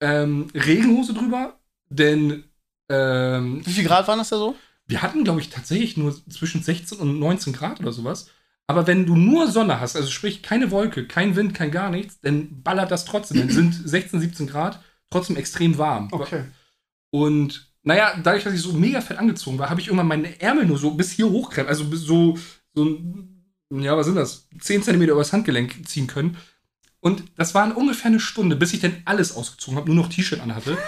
[0.00, 2.44] ähm, Regenhose drüber, denn
[2.88, 4.56] ähm, Wie viel Grad waren das da so?
[4.90, 8.28] wir hatten, glaube ich, tatsächlich nur zwischen 16 und 19 Grad oder sowas.
[8.66, 12.20] Aber wenn du nur Sonne hast, also sprich keine Wolke, kein Wind, kein gar nichts,
[12.20, 13.38] dann ballert das trotzdem.
[13.38, 16.08] Dann sind 16, 17 Grad trotzdem extrem warm.
[17.10, 20.66] Und naja, dadurch, dass ich so mega fett angezogen war, habe ich irgendwann meine Ärmel
[20.66, 22.36] nur so bis hier hochkrempeln, also so,
[22.74, 24.48] so ein, ja, was sind das?
[24.58, 26.36] 10 Zentimeter übers Handgelenk ziehen können.
[27.00, 30.40] Und das waren ungefähr eine Stunde, bis ich dann alles ausgezogen habe, nur noch T-Shirt
[30.40, 30.76] anhatte.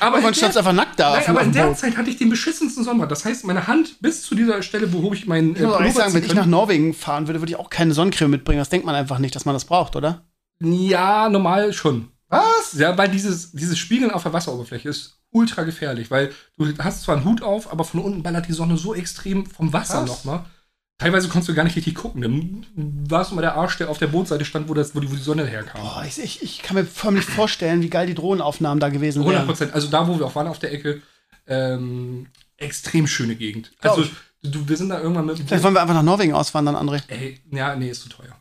[0.00, 1.74] Aber Aber man der- einfach nackt da Nein, aber in der.
[1.74, 3.10] Zeit hatte ich den beschissensten Sonnenbrand.
[3.10, 6.14] Das heißt, meine Hand bis zu dieser Stelle, wo ich meinen Ich muss auch sagen,
[6.14, 8.60] wenn ich nach Norwegen fahren würde, würde ich auch keine Sonnencreme mitbringen.
[8.60, 10.24] Das denkt man einfach nicht, dass man das braucht, oder?
[10.60, 12.10] Ja, normal schon.
[12.28, 12.74] Was?
[12.74, 17.16] Ja, weil dieses, dieses Spiegeln auf der Wasseroberfläche ist ultra gefährlich, weil du hast zwar
[17.16, 20.08] einen Hut auf, aber von unten ballert die Sonne so extrem vom Wasser Was?
[20.08, 20.44] nochmal.
[20.98, 22.22] Teilweise konntest du gar nicht richtig gucken.
[22.22, 22.66] Dann
[23.08, 25.14] warst du mal der Arsch, der auf der Bootseite stand, wo, das, wo, die, wo
[25.14, 25.80] die Sonne herkam.
[25.80, 29.38] Boah, ich, ich, ich kann mir förmlich vorstellen, wie geil die Drohnenaufnahmen da gewesen 100
[29.38, 29.46] wären.
[29.46, 29.74] Prozent.
[29.74, 31.00] Also da, wo wir auch waren auf der Ecke,
[31.46, 33.72] ähm, extrem schöne Gegend.
[33.80, 34.10] Glaub Also
[34.42, 35.38] du, wir sind da irgendwann mit.
[35.38, 37.00] Vielleicht wollen wir einfach nach Norwegen auswandern, André.
[37.06, 38.36] Ey, ja, nee, ist zu teuer.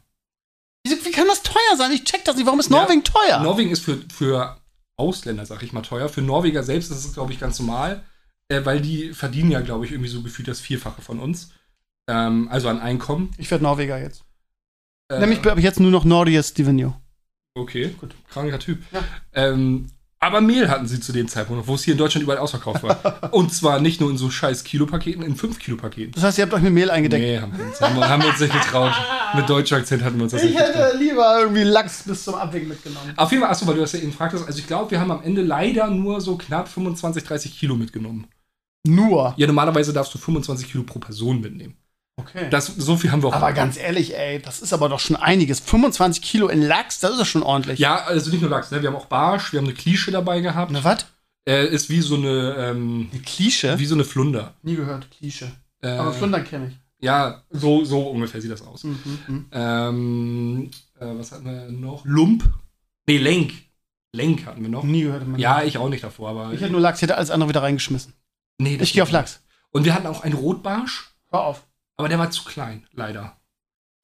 [0.90, 1.92] Wie, wie kann das teuer sein?
[1.92, 2.46] Ich check das nicht.
[2.46, 2.78] Warum ist Ja.
[2.82, 3.40] Norwegen teuer?
[3.42, 4.58] Norwegen ist für, für
[4.98, 6.10] Ausländer, sag ich mal, teuer.
[6.10, 8.04] Für Norweger selbst ist es, glaube ich, ganz normal,
[8.50, 11.52] äh, weil die verdienen ja, glaube ich, irgendwie so gefühlt das Vierfache von uns.
[12.10, 13.32] Ähm, also an Einkommen.
[13.38, 14.24] ich werde Norweger jetzt.
[15.10, 16.96] Äh, Nämlich habe ich jetzt nur noch Nordius Divinio.
[17.56, 18.14] Okay, gut.
[18.30, 18.82] Kranker Typ.
[18.92, 19.04] Ja.
[19.34, 19.88] Ähm,
[20.20, 23.30] aber Mehl hatten sie zu dem Zeitpunkt wo es hier in Deutschland überall ausverkauft war.
[23.34, 26.12] Und zwar nicht nur in so scheiß Kilopaketen, in 5 Kilopaketen.
[26.14, 27.24] Das heißt, ihr habt euch mit Mehl eingedeckt.
[27.24, 28.94] Nee, haben wir, uns, haben, wir- haben wir uns nicht getraut.
[29.36, 30.76] Mit deutscher Akzent hatten wir uns das Ich nicht getraut.
[30.86, 33.14] hätte lieber irgendwie Lachs bis zum Abwägen mitgenommen.
[33.16, 35.12] Auf jeden Fall, achso, weil du das ja eben fragtest, also ich glaube, wir haben
[35.12, 38.28] am Ende leider nur so knapp 25, 30 Kilo mitgenommen.
[38.86, 39.34] Nur.
[39.38, 41.76] Ja, normalerweise darfst du 25 Kilo pro Person mitnehmen.
[42.20, 42.50] Okay.
[42.50, 43.34] Das, so viel haben wir auch.
[43.34, 45.60] aber ganz ehrlich, ey, das ist aber doch schon einiges.
[45.60, 47.80] 25 Kilo in Lachs, das ist doch schon ordentlich.
[47.80, 48.82] Ja, also nicht nur Lachs, ne?
[48.82, 50.72] Wir haben auch Barsch, wir haben eine Klische dabei gehabt.
[50.72, 51.06] Ne, was?
[51.48, 53.78] Äh, ist wie so eine, ähm, Eine Klische?
[53.78, 54.56] wie so eine Flunder.
[54.64, 55.52] Nie gehört, Klische.
[55.82, 56.78] Äh, Aber Flundern kenne ich.
[57.00, 58.84] Ja, so, so ungefähr sieht das aus.
[58.84, 59.46] Mhm, mhm.
[59.52, 62.04] Ähm, äh, was hatten wir noch?
[62.06, 62.50] Lump?
[63.08, 63.54] Nee, Lenk.
[64.12, 64.84] Lenk hatten wir noch.
[64.84, 65.28] Nie gehört.
[65.28, 66.52] meinem Ja, ich auch nicht davor, aber.
[66.54, 68.14] Ich hätte nur Lachs, ich hätte alles andere wieder reingeschmissen.
[68.58, 69.12] nee, das Ich gehe auf.
[69.12, 69.42] Lachs.
[69.70, 71.67] Und wir hatten auch einen Rotbarsch, Hör auf.
[71.98, 73.36] Aber der war zu klein, leider.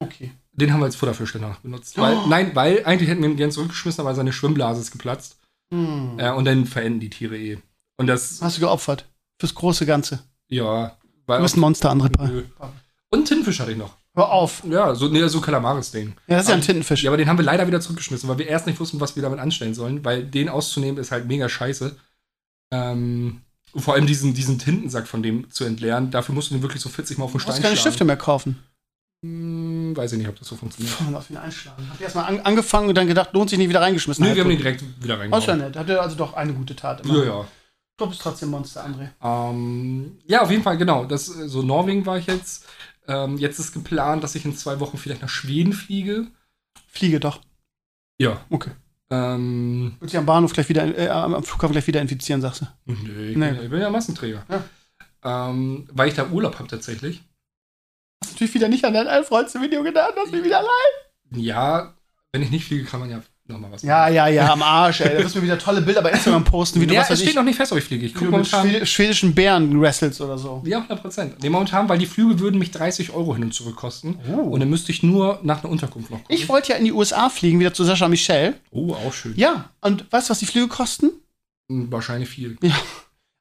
[0.00, 0.32] Okay.
[0.52, 1.96] Den haben wir als Futterfisch danach benutzt.
[1.98, 2.26] Weil, Oh.
[2.28, 5.38] Nein, weil eigentlich hätten wir ihn gern zurückgeschmissen, aber seine Schwimmblase ist geplatzt.
[5.72, 6.18] Hm.
[6.18, 7.58] Äh, und dann verenden die Tiere eh.
[7.96, 9.06] Und das, Hast du geopfert.
[9.40, 10.20] Fürs große Ganze.
[10.48, 10.96] ja.
[11.26, 12.10] Du Weil bist ein Monster, André.
[12.28, 12.44] Nö.
[13.08, 13.96] Und Tintenfisch hatte ich noch.
[14.14, 14.62] Hör auf.
[14.68, 16.08] Ja, so, nee, so Kalamaris-Ding.
[16.26, 17.02] Ja, das ist ja ein Tintenfisch.
[17.02, 19.22] Ja, aber den haben wir leider wieder zurückgeschmissen, weil wir erst nicht wussten, was wir
[19.22, 21.96] damit anstellen sollen, weil den auszunehmen ist halt mega scheiße.
[22.72, 23.40] Ähm,
[23.74, 26.80] und vor allem diesen, diesen Tintensack von dem zu entleeren, dafür musst du den wirklich
[26.80, 27.92] so 40 Mal auf den du Stein musst keine schlagen.
[27.92, 28.62] Stifte mehr kaufen.
[29.24, 30.96] Hm, weiß ich nicht, ob das so funktioniert.
[30.96, 31.86] Puh, lass ihn einschlagen.
[31.88, 34.24] Habt ihr erstmal an, angefangen und dann gedacht, lohnt sich nicht wieder reingeschmissen?
[34.24, 34.64] Nö, wir haben Halbtot.
[34.64, 35.76] direkt wieder Oh, ist ja nett.
[35.76, 37.04] Hat er also doch eine gute Tat.
[37.06, 37.48] Ja, ja.
[37.96, 39.10] Du bist trotzdem Monster, André.
[39.22, 41.04] Ähm, ja, auf jeden Fall, genau.
[41.04, 42.66] Das, so Norwegen war ich jetzt.
[43.06, 46.26] Ähm, jetzt ist geplant, dass ich in zwei Wochen vielleicht nach Schweden fliege.
[46.86, 47.40] Fliege doch.
[48.18, 48.40] Ja.
[48.50, 48.70] Okay.
[49.10, 52.66] Ähm, Wird sich am Bahnhof gleich wieder, äh, am Flughafen gleich wieder infizieren, sagst du.
[52.86, 53.50] nee, ich, Nee.
[53.52, 54.44] Bin, ich bin ja Massenträger.
[54.48, 55.48] Ja.
[55.50, 57.22] Ähm, weil ich da Urlaub habe tatsächlich.
[58.22, 61.40] Hast natürlich wieder nicht an dein allerfreundste Video gedacht, dass ich wieder allein.
[61.42, 61.94] Ja,
[62.32, 65.16] wenn ich nicht fliege, kann man ja nochmal was Ja, ja, ja, am Arsch, ey.
[65.16, 67.18] Da wirst du mir wieder tolle Bilder bei Instagram posten, wie du ja, was es
[67.18, 68.06] steht ich, noch nicht fest, ob ich fliege.
[68.06, 68.68] Ich gucke momentan.
[68.68, 70.62] schwed schwedischen Bären wrestelst oder so.
[70.64, 71.42] Ja, 100 Prozent.
[71.42, 74.18] Nee, momentan, weil die Flüge würden mich 30 Euro hin und zurück kosten.
[74.32, 74.40] Oh.
[74.40, 76.34] Und dann müsste ich nur nach einer Unterkunft noch gucken.
[76.34, 78.54] Ich wollte ja in die USA fliegen, wieder zu Sascha Michel.
[78.70, 79.34] oh, auch schön.
[79.36, 81.10] Ja, und weißt du, was die Flüge kosten?
[81.70, 82.56] Hm, Wahrscheinlich viel.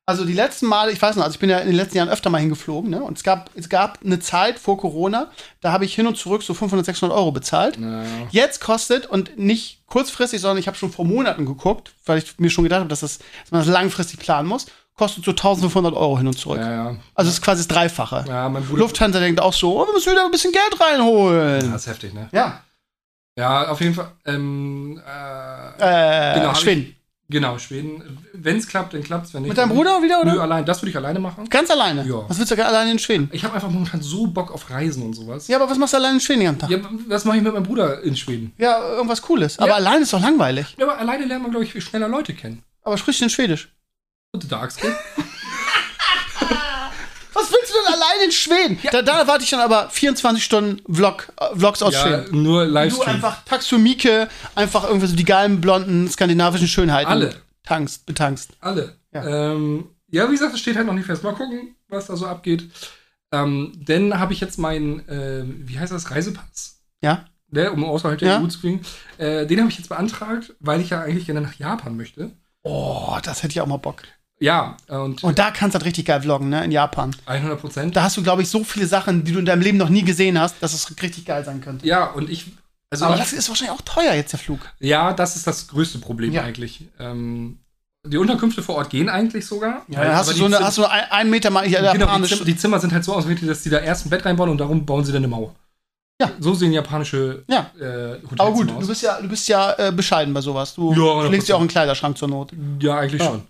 [0.05, 2.09] Also die letzten Male, ich weiß noch, also ich bin ja in den letzten Jahren
[2.09, 3.01] öfter mal hingeflogen, ne?
[3.01, 6.43] Und es gab, es gab eine Zeit vor Corona, da habe ich hin und zurück
[6.43, 7.75] so 500, 600 Euro bezahlt.
[7.79, 12.37] Na, Jetzt kostet, und nicht kurzfristig, sondern ich habe schon vor Monaten geguckt, weil ich
[12.37, 15.93] mir schon gedacht habe, dass, das, dass man das langfristig planen muss, kostet so 1500
[15.95, 16.59] Euro hin und zurück.
[16.59, 16.95] ja, ja.
[17.15, 18.25] Also es ist quasi das Dreifache.
[18.27, 18.47] Ja.
[18.47, 21.71] Lufthansa denkt auch so, oh, wir müssen wieder ein bisschen Geld reinholen.
[21.71, 22.27] Das ist heftig, ne?
[22.33, 22.61] Ja,
[23.37, 24.11] Ja, auf jeden Fall.
[24.25, 26.93] Ähm, äh, äh, Genau, Schweden.
[27.29, 28.19] Genau, Schweden.
[28.33, 29.33] Wenn es klappt, dann klappt es.
[29.33, 29.49] Wenn nicht.
[29.49, 30.33] Mit deinem Bruder wieder, oder?
[30.33, 30.65] Nö, allein.
[30.65, 31.49] Das würde ich alleine machen.
[31.49, 32.05] Ganz alleine.
[32.05, 32.27] Ja.
[32.27, 33.29] Was willst du alleine in Schweden?
[33.33, 35.47] Ich habe einfach momentan so Bock auf Reisen und sowas.
[35.47, 36.69] Ja, aber was machst du alleine in Schweden den ganzen Tag?
[36.69, 38.53] Ja, was mache ich mit meinem Bruder in Schweden?
[38.57, 39.57] Ja, irgendwas Cooles.
[39.59, 39.75] Aber Ja.
[39.75, 40.75] alleine ist doch langweilig.
[40.77, 42.63] Ja, aber alleine lernt man, glaube ich, viel schneller Leute kennen.
[42.83, 43.73] Aber sprichst du denn Schwedisch?
[44.31, 44.91] Und Darkskin?
[47.33, 48.80] Was willst du denn alleine in Schweden?
[48.91, 52.43] Da, da erwarte ich dann aber 24 Stunden Vlog, äh, Vlogs aus ja, Schweden.
[52.43, 53.15] nur Du Livestream.
[53.15, 57.10] einfach Taxumike, einfach irgendwie so die geilen, blonden, skandinavischen Schönheiten.
[57.12, 57.36] Alle.
[57.63, 58.52] Tankst, betankst.
[58.60, 58.97] Alle.
[59.13, 59.28] Ja.
[59.28, 59.52] Ja.
[59.54, 61.23] Ähm, ja, wie gesagt, es steht halt noch nicht fest.
[61.23, 62.69] Mal gucken, was da so abgeht.
[63.32, 67.26] Ähm, dann habe ich jetzt meinen, äh, wie heißt das, Reisepass, Ja?
[67.49, 68.39] ne, um außerhalb der Ja.
[68.41, 68.82] EU zu fliegen.
[69.17, 72.32] Äh, den habe ich jetzt beantragt, weil ich ja eigentlich gerne nach Japan möchte.
[72.63, 74.04] Oh, das hätte ich auch mal Bock.
[74.43, 76.65] Ja, und Und da kannst du halt richtig geil vloggen, ne?
[76.65, 77.15] In Japan.
[77.27, 77.95] 100 Prozent.
[77.95, 80.03] Da hast du, glaube ich, so viele Sachen, die du in deinem Leben noch nie
[80.03, 81.88] gesehen hast, dass es richtig geil sein könnte.
[81.88, 82.47] Ja, und ich,
[82.89, 84.60] also Aber ich, das ist wahrscheinlich auch teuer jetzt, der Flug.
[84.79, 86.41] ja, das ist das größte Problem Ja.
[86.43, 86.84] eigentlich.
[86.99, 87.60] Ähm,
[88.06, 89.84] die Unterkünfte vor Ort gehen eigentlich sogar.
[89.88, 91.93] Ja, dann hast du so die eine, hast du ein, einen Meter mal ja, Genau,
[91.93, 92.29] die, japanisch.
[92.32, 94.58] Zimmer, die Zimmer sind halt so ausgerichtet, dass die da erst ein Bett reinbauen und
[94.58, 95.56] darum bauen sie dann eine Mauer.
[96.21, 96.32] Ja.
[96.39, 97.71] So sehen japanische Ja.
[97.79, 98.79] äh, Aber gut, aus.
[98.82, 100.75] du bist ja, du bist ja äh, bescheiden bei sowas.
[100.75, 101.53] Du Ja, legst 100%.
[101.56, 102.51] auch einen Kleiderschrank zur Not.
[102.82, 103.29] Ja, eigentlich Ja.
[103.29, 103.43] schon.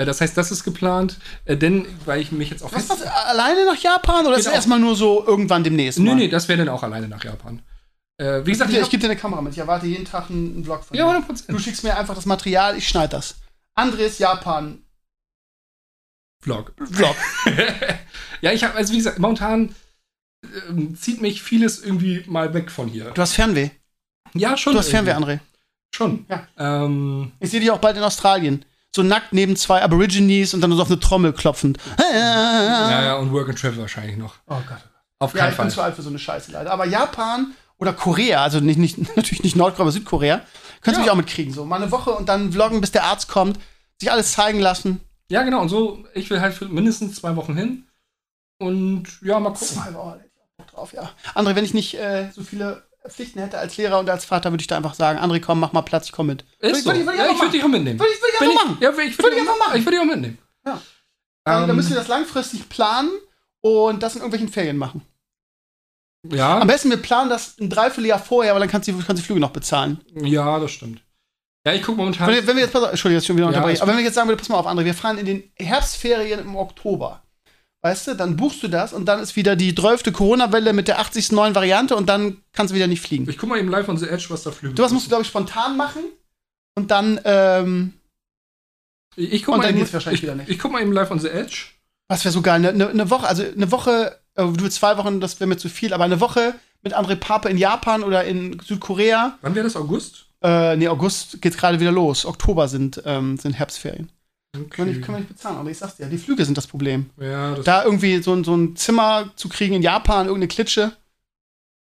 [0.00, 3.02] Äh, das heißt, das ist geplant, äh, denn weil ich mich jetzt auch Was, was,
[3.02, 4.50] alleine nach Japan oder ist Genau.
[4.50, 5.98] das erstmal nur so irgendwann demnächst?
[5.98, 6.14] Nee, mal?
[6.16, 7.62] nee, das wäre dann auch alleine nach Japan.
[8.16, 9.52] Äh, wie Ich, gesagt, dir- ich ich gebe dir eine Kamera mit.
[9.52, 11.10] Ich erwarte jeden Tag einen, Vlog von ja, dir.
[11.10, 11.60] 100 Du Prozent.
[11.62, 13.36] schickst mir einfach das Material, ich schneide das.
[13.74, 14.82] Andres Japan
[16.42, 16.72] Vlog.
[16.78, 17.16] Vlog.
[18.40, 19.74] ja, ich habe, also wie gesagt, momentan
[20.68, 23.10] ähm, zieht mich vieles irgendwie mal weg von hier.
[23.10, 23.70] Du hast Fernweh.
[24.34, 24.72] Ja, schon.
[24.72, 25.32] Du hast Fernweh, irgendwie.
[25.34, 25.40] André.
[25.94, 26.26] Schon.
[26.28, 26.46] Ja.
[26.56, 28.64] Ähm, Ich sehe dich auch bald in Australien.
[28.94, 31.78] So nackt neben zwei Aborigines und dann so auf eine Trommel klopfend.
[31.98, 34.34] ja, ja, und Work and Travel wahrscheinlich noch.
[34.48, 34.78] Oh Gott.
[35.20, 35.70] Auf Ja, keinen ich bin Fall.
[35.70, 36.72] zu alt für so eine Scheiße leider.
[36.72, 40.40] Aber Japan oder Korea, also nicht, nicht, natürlich nicht Nordkorea, aber Südkorea,
[40.80, 41.00] könntest du Ja.
[41.02, 41.52] mich auch mitkriegen.
[41.54, 43.58] So mal eine Woche und dann vloggen, bis der Arzt kommt,
[43.98, 45.00] sich alles zeigen lassen.
[45.30, 45.60] Ja, genau.
[45.60, 47.86] Und so, ich will halt für mindestens zwei Wochen hin.
[48.58, 49.68] Und ja, mal gucken.
[49.68, 51.10] Zwei Wochen, hätte ich auch Bock drauf, ja.
[51.34, 54.60] André, wenn ich nicht äh, so viele Pflichten hätte als Lehrer und als Vater, würde
[54.60, 56.44] ich da einfach sagen, André, komm, mach mal Platz, ich komm mit.
[56.58, 56.90] Ist so.
[56.90, 57.98] Würde ich- würde ich ja, ich würde dich auch mitnehmen.
[57.98, 58.78] Würde ich, würde ich einfach machen.
[58.80, 59.78] Ja, ich Würde würde ich dich einfach machen.
[59.78, 60.38] Ich würde dich auch mitnehmen.
[60.66, 60.80] Ja.
[61.44, 63.10] Dann, dann Ähm, müssen wir das langfristig planen
[63.62, 65.02] und das in irgendwelchen Ferien machen.
[66.30, 69.14] ja, Am besten, wir planen das ein Dreivierteljahr vorher, weil dann kannst du, kannst du
[69.14, 70.00] die Flüge noch bezahlen.
[70.14, 71.02] ja, das stimmt.
[71.66, 72.26] Ja, ich gucke momentan.
[72.26, 74.14] Wenn wir, wenn wir jetzt, pass auf, Entschuldigung, schon wieder Ja, aber wenn wir jetzt
[74.14, 77.22] sagen würden, pass mal auf, André, wir fahren in den Herbstferien im Oktober.
[77.82, 80.12] Weißt du, dann buchst du das und dann ist wieder die 12.
[80.12, 81.32] Corona-Welle mit der 80.
[81.32, 83.28] neuen Variante und dann kannst du wieder nicht fliegen.
[83.28, 85.08] ich guck mal eben live on the Edge, was da Flüge Du was musst du,
[85.08, 86.02] glaube ich, spontan machen
[86.76, 87.94] und dann, ähm,
[89.16, 90.50] Ich, ich guck Und mal dann eben, geht's wahrscheinlich ich, wieder nicht.
[90.50, 91.68] Ich guck mal eben live on the Edge.
[92.08, 95.20] was wäre so geil, eine ne, ne Woche, also eine Woche, äh, du zwei Wochen,
[95.20, 98.60] das wäre mir zu viel, aber eine Woche mit André Pape in Japan oder in
[98.60, 99.38] Südkorea.
[99.40, 99.76] Wann wäre das?
[99.76, 100.26] August?
[100.42, 102.24] Äh, nee, August geht's gerade wieder los.
[102.26, 104.10] Oktober sind, ähm, sind Herbstferien.
[104.52, 105.00] Können wir nicht, Okay.
[105.04, 107.10] können wir nicht bezahlen, aber ich sag's dir, die Flüge sind das Problem.
[107.20, 110.92] Ja, das Da irgendwie so, ein- so ein Zimmer zu kriegen in Japan, irgendeine Klitsche.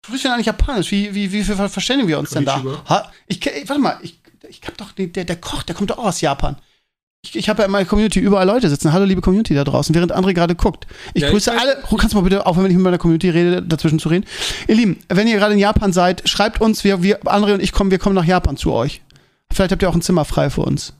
[0.04, 0.90] Sprichst du denn eigentlich Japanisch?
[0.90, 2.58] Wie, wie, wie viel verständigen wir uns denn da?
[2.58, 2.84] Konnichiwa.
[2.88, 6.06] Ha, ich, warte mal, ich, ich hab doch, der, der Koch, der kommt doch auch
[6.06, 6.56] aus Japan.
[7.24, 8.92] Ich, ich habe ja in meiner Community überall Leute sitzen.
[8.92, 10.86] Hallo, liebe Community da draußen, während André gerade guckt.
[11.14, 11.82] Ich Ja, ich grüße weiß- alle.
[11.98, 14.26] Kannst du mal bitte aufhören, wenn ich mit meiner Community rede, dazwischen zu reden?
[14.68, 17.72] Ihr Lieben, wenn ihr gerade in Japan seid, schreibt uns, wir, wir, André und ich
[17.72, 19.00] kommen, wir kommen nach Japan zu euch.
[19.52, 20.92] Vielleicht habt ihr auch ein Zimmer frei für uns.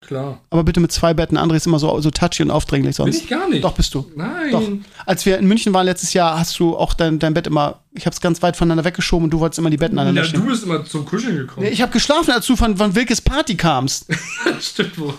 [0.00, 0.40] Klar.
[0.50, 1.36] Aber bitte mit zwei Betten.
[1.38, 3.22] André ist immer so, so touchy und aufdringlich Bin sonst.
[3.22, 3.64] ich gar nicht.
[3.64, 4.10] Doch, bist du.
[4.14, 4.50] Nein.
[4.52, 4.62] Doch.
[5.06, 8.06] Als wir in München waren letztes Jahr, hast du auch dein, dein Bett immer, ich
[8.06, 10.46] habe es ganz weit voneinander weggeschoben und du wolltest immer die Betten aneinander Ja, du
[10.46, 11.66] bist immer zum Kuscheln gekommen.
[11.66, 14.06] Ich habe geschlafen, als du von, von Wilkes Party kamst.
[14.60, 15.14] Stimmt wohl.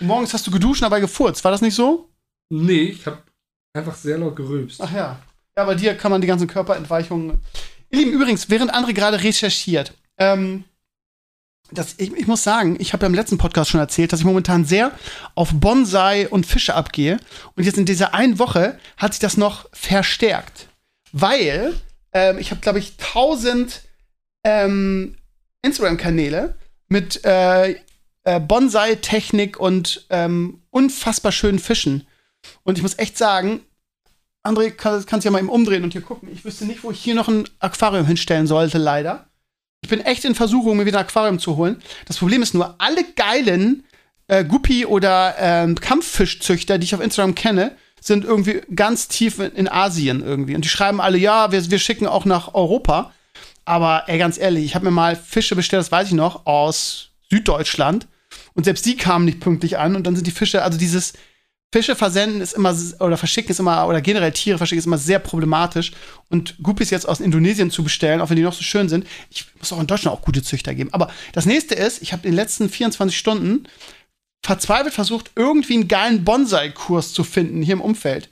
[0.00, 1.42] Morgens hast du geduscht, dabei gefurzt.
[1.44, 2.08] War das nicht so?
[2.50, 3.18] Nee, ich habe
[3.74, 4.80] einfach sehr laut gerülpst.
[4.82, 5.18] Ach ja.
[5.56, 7.40] Ja, bei dir kann man die ganzen Körperentweichungen.
[7.90, 10.64] Ihr Lieben, übrigens, während André gerade recherchiert, ähm,
[11.70, 14.26] das, ich, ich muss sagen, ich habe ja im letzten Podcast schon erzählt, dass ich
[14.26, 14.92] momentan sehr
[15.34, 17.18] auf Bonsai und Fische abgehe.
[17.56, 20.68] Und jetzt in dieser einen Woche hat sich das noch verstärkt.
[21.12, 21.74] Weil
[22.12, 23.82] ähm, ich habe, glaube ich, 1000
[24.44, 25.16] ähm,
[25.62, 26.56] Instagram-Kanäle
[26.88, 27.76] mit äh,
[28.24, 32.06] äh, Bonsai-Technik und ähm, unfassbar schönen Fischen.
[32.62, 33.60] Und ich muss echt sagen,
[34.42, 36.28] André, kann, kannst ja mal eben umdrehen und hier gucken.
[36.32, 39.27] Ich wüsste nicht, wo ich hier noch ein Aquarium hinstellen sollte, leider.
[39.82, 41.80] Ich bin echt in Versuchung, mir wieder ein Aquarium zu holen.
[42.06, 43.84] Das Problem ist nur, alle geilen
[44.26, 49.68] äh, Guppy oder ähm, Kampffischzüchter, die ich auf Instagram kenne, sind irgendwie ganz tief in,
[49.68, 50.54] Asien irgendwie.
[50.54, 53.12] Und die schreiben alle, ja, wir, wir schicken auch nach Europa.
[53.64, 57.10] Aber ey, ganz ehrlich, ich habe mir mal Fische bestellt, das weiß ich noch, aus
[57.30, 58.06] Süddeutschland.
[58.54, 59.96] Und selbst die kamen nicht pünktlich an.
[59.96, 61.14] Und dann sind die Fische, also dieses
[61.70, 65.18] Fische versenden ist immer, oder verschicken ist immer, oder generell Tiere verschicken ist immer sehr
[65.18, 65.92] problematisch.
[66.30, 69.46] Und Guppies jetzt aus Indonesien zu bestellen, auch wenn die noch so schön sind, ich
[69.58, 70.92] muss auch in Deutschland auch gute Züchter geben.
[70.92, 73.68] Aber das nächste ist, ich habe in den letzten 24 Stunden
[74.42, 78.30] verzweifelt versucht, irgendwie einen geilen Bonsai-Kurs zu finden hier im Umfeld.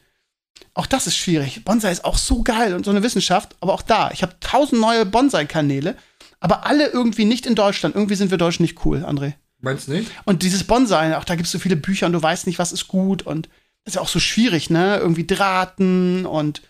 [0.73, 1.63] Auch das ist schwierig.
[1.65, 4.11] Bonsai ist auch so geil und so eine Wissenschaft, aber auch da.
[4.13, 5.97] Ich habe tausend neue Bonsai-Kanäle,
[6.41, 7.95] aber alle irgendwie nicht in Deutschland.
[7.95, 9.35] Irgendwie sind wir Deutschen nicht cool, André.
[9.67, 10.11] Meinst du nicht?
[10.25, 12.73] Und dieses Bonsai, auch da gibt es so viele Bücher und du weißt nicht, was
[12.73, 13.47] ist gut und
[13.85, 14.97] das ist ja auch so schwierig, ne?
[14.99, 16.63] Irgendwie Drahten und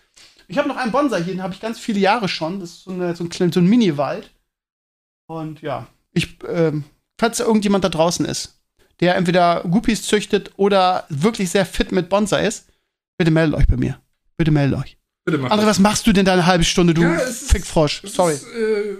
[0.47, 2.59] ich habe noch einen Bonsai hier, den habe ich ganz viele Jahre schon.
[2.59, 4.31] Das ist so, eine, so ein, so ein Mini-Wald.
[5.27, 6.85] Und ja, ich, ähm,
[7.19, 8.59] falls irgendjemand da draußen ist,
[8.99, 12.67] der entweder Guppies züchtet oder wirklich sehr fit mit Bonsai ist,
[13.17, 13.99] bitte meldet euch bei mir.
[14.37, 14.97] Bitte meldet euch.
[15.25, 18.01] Bitte mach André, was machst du denn da eine halbe Stunde, du Ja, ist- Fickfrosch?
[18.03, 18.13] das.
[18.13, 18.33] Sorry.
[18.33, 18.95] Ist, äh,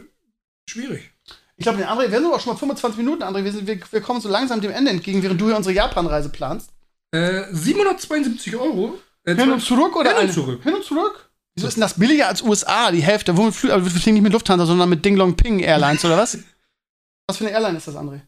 [0.69, 1.11] schwierig.
[1.57, 3.43] Ich glaube, den André, wir sind aber schon mal 25 Minuten, André.
[3.43, 6.29] Wir, sind, wir, wir kommen so langsam dem Ende entgegen, während du hier unsere Japan-Reise
[6.29, 6.69] planst.
[7.11, 8.99] Äh, 772 Euro.
[9.23, 10.63] Äh, Hin und zurück oder Hin und zurück.
[10.63, 11.31] Hin und zurück?
[11.55, 12.91] Wieso ist denn das billiger als USA?
[12.91, 13.35] Die Hälfte.
[13.35, 16.17] Womit fliegen also wir fliegen nicht mit Lufthansa, sondern mit Ding Long Ping Airlines oder
[16.17, 16.37] was?
[17.27, 18.21] was für eine Airline ist das, André?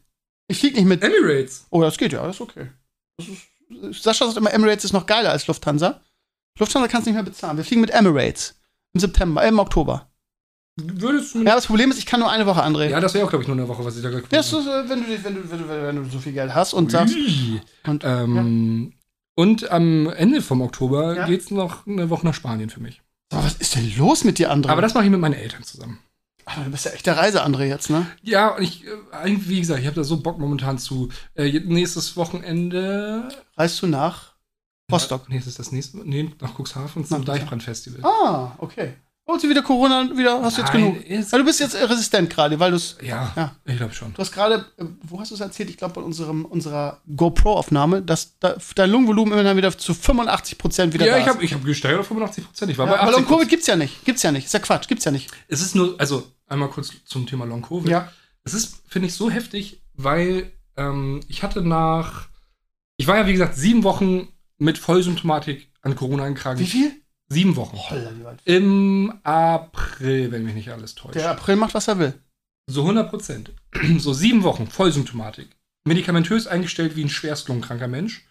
[0.48, 1.00] Ich flieg nicht mit.
[1.02, 1.66] Emirates.
[1.70, 2.70] Oh, das geht ja, das ist okay.
[3.16, 6.00] Das ist, Sascha sagt immer, Emirates ist noch geiler als Lufthansa.
[6.58, 7.56] Lufthansa kannst du nicht mehr bezahlen.
[7.56, 8.56] Wir fliegen mit Emirates.
[8.92, 10.09] Im September, äh, im Oktober.
[10.84, 12.88] Würdest du Ja, das Problem ist, ich kann nur eine Woche, André.
[12.88, 14.52] Ja, das wäre auch, glaube ich, nur eine Woche, was ich da geguckt Ja, das
[14.52, 16.72] ist, äh, wenn, du, dich- wenn, du, wenn, du, wenn du so viel Geld hast
[16.74, 17.14] und sagst.
[17.14, 17.60] Ui.
[17.86, 18.92] Und, Ähm,
[19.36, 21.26] Und am Ende vom Oktober Ja.
[21.26, 23.00] geht's noch eine Woche nach Spanien für mich.
[23.32, 24.68] Aber was ist denn los mit dir, André?
[24.70, 25.98] Aber das mache ich mit meinen Eltern zusammen.
[26.46, 28.06] Aber du bist ja echt der Reise, André, jetzt, ne?
[28.22, 28.90] Ja, und ich, äh,
[29.46, 31.08] wie gesagt, ich habe da so Bock momentan zu.
[31.34, 33.28] Äh, nächstes Wochenende.
[33.56, 34.34] Reist du nach
[34.90, 35.28] Rostock?
[35.28, 35.98] Nee, das ist das nächste.
[35.98, 38.00] Nee, nach Cuxhaven zum Deichbrand-Festival.
[38.04, 38.94] Ah, okay.
[39.30, 41.02] Holst du wieder Corona, wieder hast du jetzt genug?
[41.04, 42.96] ist- Weil du bist jetzt resistent gerade, weil du es.
[43.02, 43.56] Ja, Ja.
[43.64, 44.12] ich glaube schon.
[44.12, 45.70] Du hast gerade, äh, wo hast du es erzählt?
[45.70, 50.92] Ich glaube bei unserem, unserer GoPro-Aufnahme, dass da, dein Lungenvolumen immer wieder zu 85 Prozent
[50.92, 51.34] wieder Ja, da ich ist.
[51.34, 52.70] habe ich hab gesteigert auf 85 Prozent.
[52.72, 54.04] Ich war Ja, bei aber 80 Long-Covid gibt's ja nicht.
[54.04, 54.46] Gibt's ja nicht.
[54.46, 54.88] Ist ja Quatsch.
[54.88, 55.30] Gibt's ja nicht.
[55.48, 57.88] Es ist nur, also einmal kurz zum Thema Long Covid.
[57.90, 58.10] Ja.
[58.44, 62.26] Es ist, finde ich, so heftig, weil ähm, ich hatte nach,
[62.96, 66.58] ich war ja wie gesagt sieben Wochen mit Vollsymptomatik an Corona eingetragen.
[66.58, 66.92] Wie viel?
[67.32, 67.76] Sieben Wochen.
[67.78, 68.40] Holla, Wald.
[68.44, 71.14] Im April, wenn mich nicht alles täuscht.
[71.14, 72.14] Der April macht, was er will.
[72.68, 73.52] So 100 Prozent.
[73.98, 75.48] So sieben Wochen Vollsymptomatik.
[75.84, 78.26] Medikamentös eingestellt wie ein schwerstlungenkranker Mensch,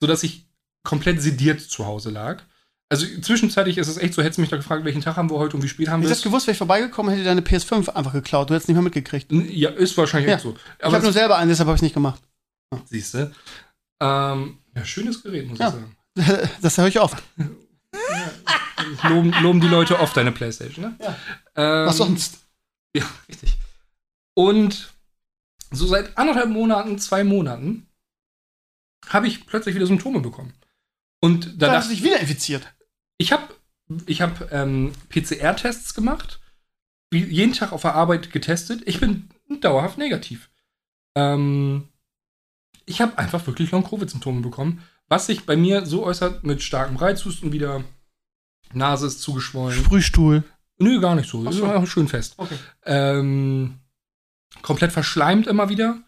[0.00, 0.46] sodass ich
[0.84, 2.42] komplett sediert zu Hause lag.
[2.90, 5.38] Also zwischenzeitlich ist es echt so, hättest du mich da gefragt, welchen Tag haben wir
[5.38, 6.22] heute und wie spät haben Ich wir es?
[6.22, 8.50] gewusst, wäre ich vorbeigekommen, hätte ich deine PS5 einfach geklaut.
[8.50, 9.32] Du hättest nicht mehr mitgekriegt.
[9.32, 10.34] Ja, ist wahrscheinlich Ja.
[10.36, 10.54] echt so.
[10.78, 12.22] ich habe nur selber einen, deshalb habe ich nicht gemacht.
[12.84, 13.32] Siehst du?
[14.00, 15.68] Ähm, ja, schönes Gerät, muss Ja.
[15.68, 15.96] ich sagen.
[16.62, 17.20] Das höre ich oft.
[19.08, 20.96] Loben, loben die Leute oft deine Playstation, ne?
[21.00, 21.16] Ja.
[21.56, 22.38] Ähm, Was sonst?
[22.94, 23.56] Ja, richtig.
[24.34, 24.92] Und
[25.70, 27.88] so seit anderthalb Monaten, zwei Monaten,
[29.08, 30.54] habe ich plötzlich wieder Symptome bekommen.
[31.20, 32.66] Und da dachte du dich wieder infiziert.
[33.18, 33.54] ich habe
[34.06, 36.40] ich hab, ähm, PCR-Tests gemacht,
[37.12, 38.82] jeden Tag auf der Arbeit getestet.
[38.86, 39.28] Ich bin
[39.60, 40.50] dauerhaft negativ.
[41.14, 41.88] Ähm,
[42.86, 47.52] ich habe einfach wirklich Long-Covid-Symptome bekommen, was sich bei mir so äußert mit starkem Reizhusten
[47.52, 47.84] wieder.
[48.72, 49.84] Nase ist zugeschwollen.
[49.84, 50.42] Sprühstuhl.
[50.78, 51.48] Nö, gar nicht so.
[51.48, 51.64] Ist so.
[51.64, 52.34] einfach schön fest.
[52.36, 52.56] Okay.
[52.84, 53.78] Ähm,
[54.62, 56.02] komplett verschleimt immer wieder.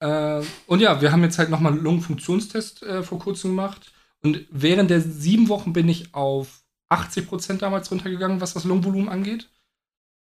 [0.00, 3.92] Äh, und ja, wir haben jetzt halt nochmal einen Lungenfunktionstest äh, vor kurzem gemacht.
[4.22, 9.48] Und während der sieben Wochen bin ich auf 80% damals runtergegangen, was das Lungenvolumen angeht.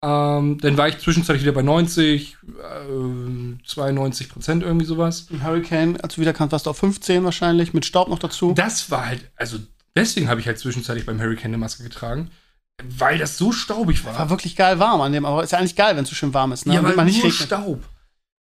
[0.03, 5.27] Ähm, dann war ich zwischenzeitlich wieder bei 90, äh, 92 Prozent irgendwie sowas.
[5.31, 8.53] Im Hurricane, als du wiederkamst, warst du auf 15 wahrscheinlich, mit Staub noch dazu.
[8.53, 9.57] Das war halt, also
[9.95, 12.29] deswegen habe ich halt zwischenzeitlich beim Hurricane eine Maske getragen,
[12.83, 14.17] weil das so staubig war.
[14.17, 16.33] War wirklich geil warm an dem, aber ist ja eigentlich geil, wenn es so schön
[16.33, 16.75] warm ist, ne?
[16.75, 17.47] Ja, weil man nicht nur regnet.
[17.47, 17.83] Staub.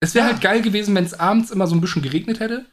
[0.00, 0.32] Es wäre Ja.
[0.32, 2.66] halt geil gewesen, wenn es abends immer so ein bisschen geregnet hätte.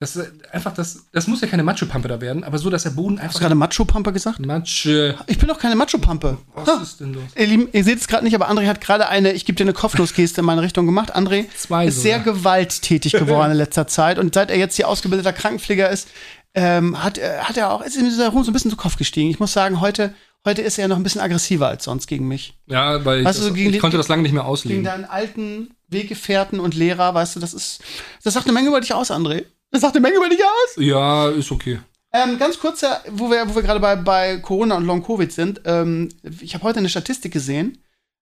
[0.00, 0.16] Das
[0.52, 3.20] einfach das, das muss ja keine Matschepampe da werden, aber so, dass der Boden Hast
[3.20, 4.38] du einfach gerade Macho-Pampe gesagt?
[4.38, 5.16] Matsche.
[5.26, 6.38] Ich bin doch keine Macho-Pampe.
[6.54, 6.80] Was Ha.
[6.82, 7.24] ist denn los?
[7.36, 9.64] Ihr Lieben, ihr seht es gerade nicht, aber André hat gerade eine, ich gebe dir
[9.64, 11.16] eine Kopfnussgeste in meine Richtung gemacht.
[11.16, 14.20] André Zwei ist sehr gewalttätig geworden in letzter Zeit.
[14.20, 16.06] Und seit er jetzt hier ausgebildeter Krankenpfleger ist,
[16.54, 19.30] ähm, hat, hat er auch, ist ihm dieser Ruhm so ein bisschen zu Kopf gestiegen.
[19.30, 22.56] Ich muss sagen, heute, heute ist er noch ein bisschen aggressiver als sonst gegen mich.
[22.66, 24.50] Ja, weil ich, Weißt du, das, so gegen ich konnte das lange nicht mehr Gegen
[24.52, 24.84] auslegen.
[24.84, 27.80] deinen alten Weggefährten und Lehrer, weißt du, das ist,
[28.22, 29.44] das sagt eine Menge über dich aus, André.
[29.70, 30.76] Das sagt eine Menge über dich aus.
[30.76, 31.80] Ja, ist okay.
[32.12, 35.60] Ähm, ganz kurz, wo wir, wo wir gerade bei, bei Corona und Long-Covid sind.
[35.66, 36.08] Ähm,
[36.40, 37.78] ich habe heute eine Statistik gesehen.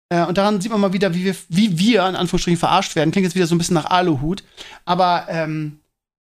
[0.09, 3.11] Äh, und daran sieht man mal wieder, wie wir, wie wir in Anführungsstrichen verarscht werden.
[3.11, 4.45] Klingt jetzt wieder so ein bisschen nach Aluhut.
[4.85, 5.81] Aber ähm,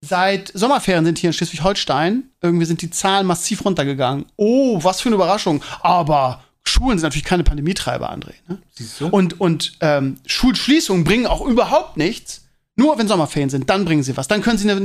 [0.03, 4.27] Seit Sommerferien sind hier in Schleswig-Holstein, irgendwie sind die Zahlen massiv runtergegangen.
[4.37, 5.63] Oh, was für eine Überraschung.
[5.81, 8.35] Aber Schulen sind natürlich keine Pandemietreiber, André.
[8.47, 8.59] Ne?
[8.75, 9.09] Siehst du?
[9.09, 12.46] Und, und ähm, Schulschließungen bringen auch überhaupt nichts.
[12.77, 14.29] Nur wenn Sommerferien sind, dann bringen sie was.
[14.29, 14.81] Dann können sie eine,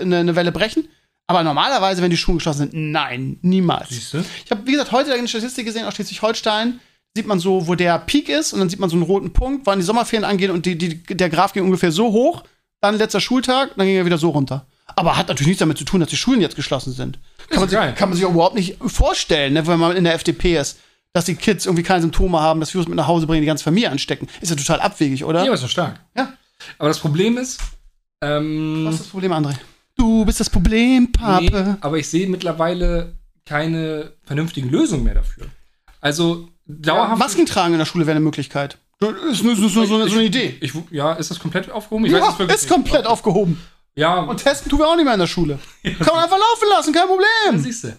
[0.00, 0.88] eine, eine Welle brechen.
[1.26, 3.90] Aber normalerweise, wenn die Schulen geschlossen sind, nein, niemals.
[3.90, 4.24] Siehst du?
[4.44, 6.80] Ich habe, wie gesagt, heute eine Statistik gesehen aus Schleswig-Holstein.
[7.16, 9.66] Sieht man so, wo der Peak ist und dann sieht man so einen roten Punkt,
[9.66, 12.42] wann die Sommerferien angehen und die, die, der Graph ging ungefähr so hoch.
[12.80, 14.66] Dann letzter Schultag, dann ging er wieder so runter.
[14.96, 17.18] Aber hat natürlich nichts damit zu tun, dass die Schulen jetzt geschlossen sind.
[17.48, 20.14] Kann, man, sich, kann man sich auch überhaupt nicht vorstellen, ne, wenn man in der
[20.14, 20.78] FDP ist,
[21.12, 23.64] dass die Kids irgendwie keine Symptome haben, das Virus mit nach Hause bringen, die ganze
[23.64, 24.28] Familie anstecken.
[24.40, 25.44] Ist ja total abwegig, oder?
[25.44, 26.00] Ja, ist doch stark.
[26.16, 26.34] Ja.
[26.78, 27.60] Aber das Problem ist,
[28.22, 29.54] ähm, Was ist das Problem, André?
[29.96, 31.76] Du bist das Problem, nee, Pape.
[31.80, 35.46] aber ich sehe mittlerweile keine vernünftigen Lösungen mehr dafür.
[36.00, 37.18] Also dauerhaft.
[37.18, 38.78] Masken tragen in der Schule wäre eine Möglichkeit.
[38.98, 40.56] Das ist nur so, so, so, eine- so eine Idee.
[40.60, 42.06] Ich, ja, ist das komplett aufgehoben?
[42.06, 43.06] Ich Ja, wirklich ist komplett nicht.
[43.10, 43.60] aufgehoben.
[43.96, 45.58] Ja, Und testen tun wir auch nicht mehr in der Schule.
[45.82, 47.60] Kann man einfach laufen lassen, kein Problem.
[47.62, 47.96] siehst du.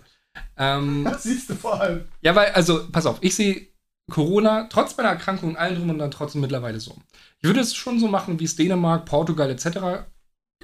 [0.57, 2.05] Ähm, Das siehst du vor allem.
[2.21, 3.67] ja, weil, also, pass auf, ich sehe
[4.11, 6.95] Corona trotz meiner Erkrankung und allem drum und dann trotzdem mittlerweile so.
[7.39, 10.05] Ich würde es schon so machen, wie es Dänemark, Portugal etc.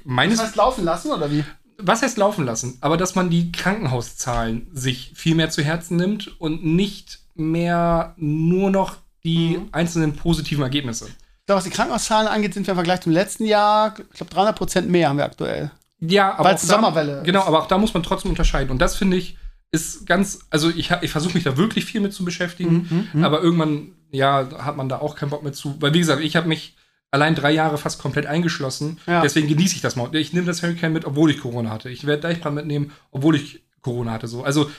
[0.03, 1.43] Meines Das heißt laufen lassen, oder wie?
[1.83, 2.77] was heißt laufen lassen?
[2.81, 8.69] Aber dass man die Krankenhauszahlen sich viel mehr zu Herzen nimmt und nicht mehr nur
[8.69, 9.69] noch die Mhm.
[9.71, 11.05] einzelnen positiven Ergebnisse.
[11.07, 14.31] Ich glaube, was die Krankenhauszahlen angeht, sind wir im Vergleich zum letzten Jahr, ich glaube,
[14.31, 15.71] 300 Prozent mehr haben wir aktuell.
[15.99, 18.69] Ja, aber Weil auch es da- Sommerwelle Genau, aber auch da muss man trotzdem unterscheiden.
[18.71, 19.37] Und das finde ich
[19.71, 23.41] ist ganz, also ich, ich versuche mich da wirklich viel mit zu beschäftigen, Mhm, aber
[23.41, 25.75] irgendwann, ja, hat man da auch keinen Bock mehr zu.
[25.81, 26.75] Weil wie gesagt, ich habe mich
[27.09, 28.97] allein drei Jahre fast komplett eingeschlossen.
[29.07, 29.21] Ja.
[29.21, 30.13] Deswegen genieße ich das mal.
[30.15, 31.89] Ich nehme das Hurricane mit, obwohl ich Corona hatte.
[31.89, 34.27] Ich werde Deichbrand mitnehmen, obwohl ich Corona hatte.
[34.27, 34.43] So.
[34.43, 34.69] Also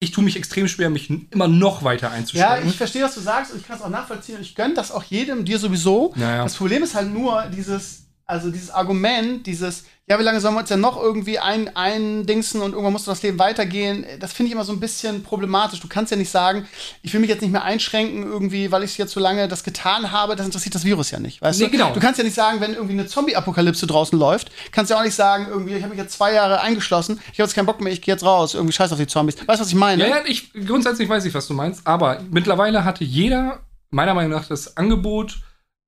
[0.00, 2.68] ich tue mich extrem schwer, mich immer noch weiter Ja, einzuschränken.
[2.70, 4.90] ich verstehe, was du sagst und ich kann es auch nachvollziehen und ich gönne das
[4.92, 6.14] auch jedem, dir sowieso.
[6.16, 6.42] Naja.
[6.44, 10.60] Das Problem ist halt nur dieses, also dieses Argument, dieses, ja, wie lange sollen wir
[10.60, 14.52] uns denn noch irgendwie ein, eindingsen und irgendwann muss das Leben weitergehen, das finde ich
[14.54, 15.80] immer so ein bisschen problematisch.
[15.80, 16.66] Du kannst ja nicht sagen,
[17.02, 20.12] ich will mich jetzt nicht mehr einschränken irgendwie, weil ich jetzt so lange das getan
[20.12, 21.70] habe, das interessiert das Virus ja nicht, weißt Nee, du?
[21.72, 21.92] genau.
[21.92, 25.14] Du kannst ja nicht sagen, wenn irgendwie eine Zombie-Apokalypse draußen läuft, kannst ja auch nicht
[25.16, 27.92] sagen, irgendwie, ich habe mich jetzt zwei Jahre eingeschlossen, ich habe jetzt keinen Bock mehr,
[27.92, 29.36] ich gehe jetzt raus, irgendwie scheiß auf die Zombies.
[29.46, 30.02] Weißt du, was ich meine?
[30.08, 34.30] Ja, ja, ich grundsätzlich weiß ich, was du meinst, aber mittlerweile hatte jeder meiner Meinung
[34.30, 35.40] nach das Angebot,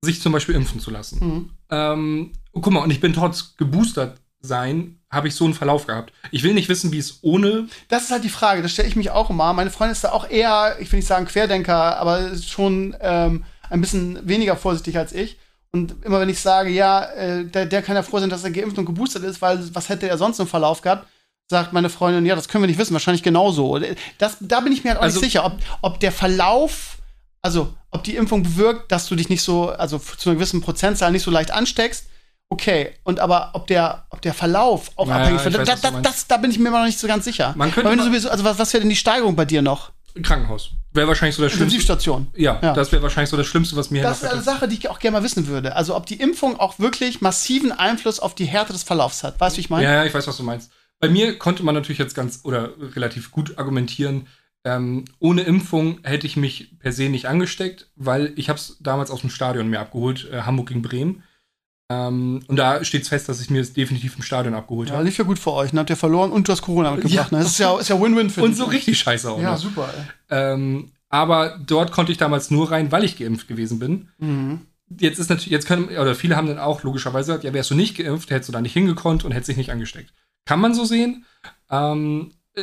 [0.03, 1.19] sich zum Beispiel impfen zu lassen.
[1.25, 1.49] Mhm.
[1.73, 6.11] Ähm, guck mal, und ich bin trotz geboostert sein, habe ich so einen Verlauf gehabt.
[6.31, 7.67] Ich will nicht wissen, wie es ohne.
[7.87, 9.53] Das ist halt die Frage, das stelle ich mich auch immer.
[9.53, 13.81] Meine Freundin ist da auch eher, ich will nicht sagen Querdenker, aber schon ähm, ein
[13.81, 15.37] bisschen weniger vorsichtig als ich.
[15.71, 18.51] Und immer wenn ich sage, ja, äh, der, der kann ja froh sein, dass er
[18.51, 21.07] geimpft und geboostert ist, weil was hätte er sonst im Verlauf gehabt,
[21.49, 23.79] sagt meine Freundin, ja, das können wir nicht wissen, wahrscheinlich genauso.
[24.17, 26.97] Das, da bin ich mir halt auch Also- nicht sicher, ob, ob der Verlauf,
[27.43, 31.11] also ob die Impfung bewirkt, dass du dich nicht so, also zu einer gewissen Prozentzahl
[31.11, 32.07] nicht so leicht ansteckst.
[32.49, 36.01] Okay, und aber ob der, ob der Verlauf auch Ja, abhängig wird, weiß, da, da,
[36.01, 37.53] das, da bin ich mir immer noch nicht so ganz sicher.
[37.57, 39.91] Man könnte sowieso, also was, was wäre denn die Steigerung bei dir noch?
[40.21, 40.69] Krankenhaus.
[40.91, 41.75] Wäre wahrscheinlich so das Schlimmste.
[41.77, 42.27] Intensivstation.
[42.35, 42.73] Ja, Ja.
[42.73, 44.43] das wäre wahrscheinlich so das Schlimmste, was mir Das ist eine.
[44.43, 45.75] Sache, die ich auch gerne mal wissen würde.
[45.75, 49.39] Also ob die Impfung auch wirklich massiven Einfluss auf die Härte des Verlaufs hat.
[49.39, 49.83] Weißt du, wie ich meine?
[49.85, 50.69] Ja, ja, ich weiß, was du meinst.
[50.99, 54.27] Bei mir konnte man natürlich jetzt ganz oder relativ gut argumentieren,
[54.65, 59.11] ähm, ohne Impfung hätte ich mich per se nicht angesteckt, weil ich habe es damals
[59.11, 61.23] aus dem Stadion mir abgeholt, äh, Hamburg gegen Bremen.
[61.89, 65.03] Ähm, und da steht fest, dass ich mir es definitiv im Stadion abgeholt Ja, habe.
[65.05, 65.71] lief ja gut für euch.
[65.71, 67.31] Dann habt ihr verloren und du hast Corona mitgebracht.
[67.31, 67.37] Ja.
[67.37, 67.43] Ne?
[67.43, 68.57] Das ist ja, ist ja Win-Win für Und dich.
[68.57, 69.57] so richtig scheiße auch Ja, noch.
[69.57, 69.89] super.
[70.29, 70.53] Ey.
[70.53, 74.07] Ähm, aber dort konnte ich damals nur rein, weil ich geimpft gewesen bin.
[74.17, 74.61] Mhm.
[74.97, 77.75] Jetzt ist natürlich, jetzt können, oder viele haben dann auch logischerweise gesagt, ja, wärst du
[77.75, 80.13] nicht geimpft, hättest du da nicht hingekonnt und hättest dich nicht angesteckt.
[80.45, 81.25] Kann man so sehen.
[81.69, 82.61] Ähm, äh,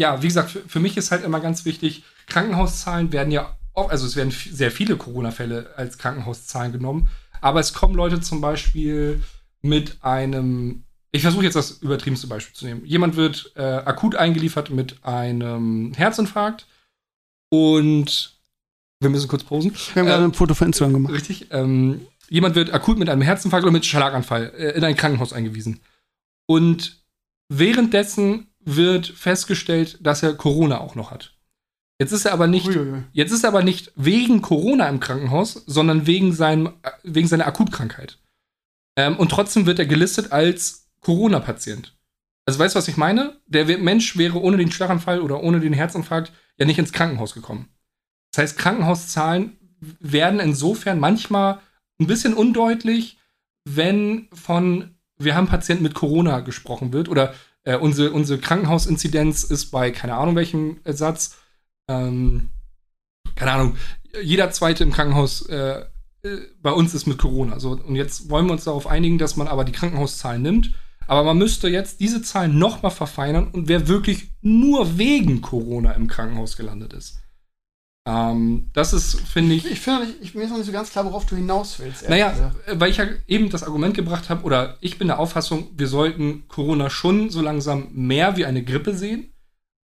[0.00, 3.90] ja, wie gesagt, für, für mich ist halt immer ganz wichtig, Krankenhauszahlen werden ja, oft,
[3.90, 7.10] also es werden sehr viele Corona-Fälle als Krankenhauszahlen genommen,
[7.42, 9.22] aber es kommen Leute zum Beispiel
[9.60, 12.82] mit einem, ich versuche jetzt das übertriebenste Beispiel zu nehmen.
[12.86, 16.66] Jemand wird äh, akut eingeliefert mit einem Herzinfarkt
[17.50, 18.38] und
[19.00, 19.72] wir müssen kurz posen.
[19.92, 21.12] Wir haben Äh, gerade ein Foto für Instagram gemacht.
[21.12, 21.48] Richtig.
[21.50, 25.80] Ähm, jemand wird akut mit einem Herzinfarkt oder mit Schlaganfall äh, in ein Krankenhaus eingewiesen.
[26.46, 27.02] Und
[27.50, 31.34] währenddessen wird festgestellt, dass er Corona auch noch hat.
[32.00, 33.02] Jetzt ist er aber nicht, Uiuiui.
[33.12, 38.18] jetzt ist er aber nicht wegen Corona im Krankenhaus, sondern wegen, seinem, wegen seiner Akutkrankheit.
[38.96, 41.96] Ähm, und trotzdem wird er gelistet als Corona-Patient.
[42.46, 43.38] Also weißt du, was ich meine?
[43.46, 47.68] Der Mensch wäre ohne den Schlaganfall oder ohne den Herzinfarkt ja nicht ins Krankenhaus gekommen.
[48.32, 49.58] Das heißt, Krankenhauszahlen
[50.00, 51.60] werden insofern manchmal
[52.00, 53.18] ein bisschen undeutlich,
[53.64, 57.34] wenn von wir haben Patienten mit Corona gesprochen wird oder
[57.64, 61.36] äh, unsere, unsere Krankenhausinzidenz ist bei keine Ahnung welchem Satz,
[61.88, 62.50] ähm,
[63.36, 63.76] keine Ahnung,
[64.22, 65.84] jeder zweite im Krankenhaus äh,
[66.22, 67.60] äh, bei uns ist mit Corona.
[67.60, 70.72] So, und jetzt wollen wir uns darauf einigen, dass man aber die Krankenhauszahlen nimmt,
[71.06, 75.90] Aber man müsste jetzt diese Zahlen noch mal verfeinern und wer wirklich nur wegen Corona
[75.92, 77.18] im Krankenhaus gelandet ist.
[78.10, 79.70] Ähm, das ist, finde ich.
[79.70, 82.08] Ich finde, ich, mir ist noch nicht so ganz klar, worauf du hinaus willst.
[82.08, 82.68] Naja, gesagt.
[82.68, 85.86] äh, weil ich ja eben das Argument gebracht habe, oder ich bin der Auffassung, wir
[85.86, 89.32] sollten Corona schon so langsam mehr wie eine Grippe sehen.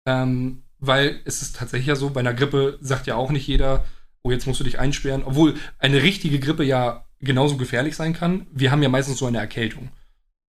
[0.06, 3.86] Ähm, weil es ist tatsächlich ja so, bei einer Grippe sagt ja auch nicht jeder,
[4.24, 8.48] oh, jetzt musst du dich einsperren, obwohl eine richtige Grippe ja genauso gefährlich sein kann.
[8.52, 9.90] Wir haben ja meistens so eine Erkältung.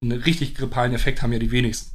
[0.02, 1.92] Einen richtig grippalen Effekt haben ja die wenigsten.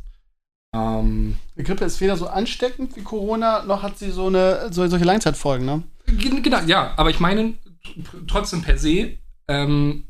[0.77, 4.87] Ähm, Die Grippe ist weder so ansteckend wie Corona, noch hat sie so eine so,
[4.87, 5.83] solche Langzeitfolgen, ne?
[6.07, 7.55] Gen- Genau, ja, aber ich meine,
[7.85, 9.17] tr- trotzdem per se,
[9.49, 10.05] ähm,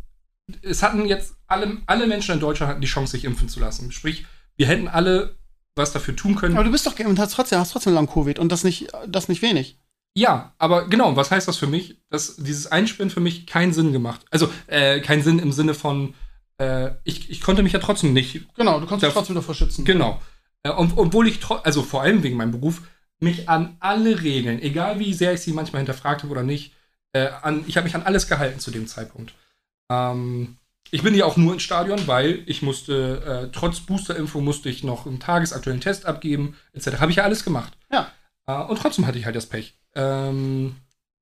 [0.63, 3.93] es hatten jetzt alle, alle Menschen in Deutschland hatten die Chance, sich impfen zu lassen.
[3.93, 5.37] Sprich, wir hätten alle
[5.75, 6.55] was dafür tun können.
[6.55, 9.29] Aber du bist doch und hast trotzdem, hast trotzdem Long Covid und das nicht, das
[9.29, 9.79] nicht wenig.
[10.17, 12.01] ja, aber genau, was heißt das für mich?
[12.09, 14.25] Dass dieses Einsperren für mich keinen Sinn gemacht.
[14.31, 16.15] Also, äh, keinen Sinn im Sinne von,
[16.59, 19.85] äh, ich, ich konnte mich ja trotzdem nicht Genau, du kannst dich trotzdem davor schützen.
[19.85, 20.19] Genau.
[20.67, 22.83] Äh, obwohl ich, also vor allem wegen meinem Beruf,
[23.19, 26.75] mich an alle Regeln, egal wie sehr ich sie manchmal hinterfragt habe oder nicht,
[27.13, 29.35] äh, an, ich habe mich an alles gehalten zu dem Zeitpunkt.
[29.91, 30.57] Ähm,
[30.91, 34.85] ich bin ja auch nur ins Stadion, weil ich musste, äh, trotz Boosterimpfung musste ich
[34.85, 37.01] noch einen tagesaktuellen Test abgeben, etc.
[37.01, 37.73] Habe ich ja alles gemacht.
[37.91, 38.11] Ja.
[38.47, 39.75] Äh, und trotzdem hatte ich halt das Pech.
[39.95, 40.77] Ähm,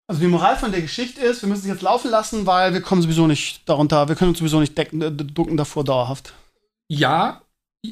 [0.07, 2.83] Also die Moral von der Geschichte ist, wir müssen es jetzt laufen lassen, weil wir
[2.83, 5.01] kommen sowieso nicht darunter, wir können uns sowieso nicht decken,
[5.35, 6.35] ducken davor dauerhaft.
[6.89, 7.41] ja,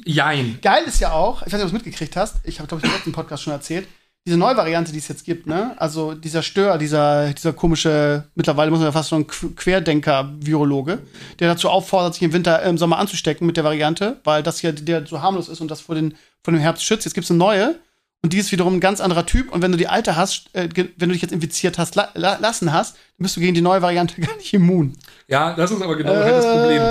[0.05, 0.59] jein.
[0.61, 2.81] Geil ist ja auch, ich weiß nicht, ob du es mitgekriegt hast, ich habe, glaube
[2.83, 3.87] ich, im letzten Podcast schon erzählt,
[4.25, 5.73] diese neue Variante, die es jetzt gibt, ne?
[5.77, 10.99] Also dieser Stör, dieser, dieser komische, mittlerweile muss man ja fast schon Qu- Querdenker-Virologe,
[11.39, 14.59] der dazu auffordert, sich im Winter, äh, im Sommer anzustecken mit der Variante, weil das
[14.59, 17.05] hier der so harmlos ist und das vor, den, vor dem Herbst schützt.
[17.05, 17.75] Jetzt gibt es eine neue
[18.21, 19.51] und die ist wiederum ein ganz anderer Typ.
[19.51, 22.37] Und wenn du die alte hast, äh, wenn du dich jetzt infiziert hast, la la
[22.39, 24.93] lassen hast, dann bist du gegen die neue Variante gar nicht immun.
[25.27, 26.81] Ja, das ist aber genau halt das Problem.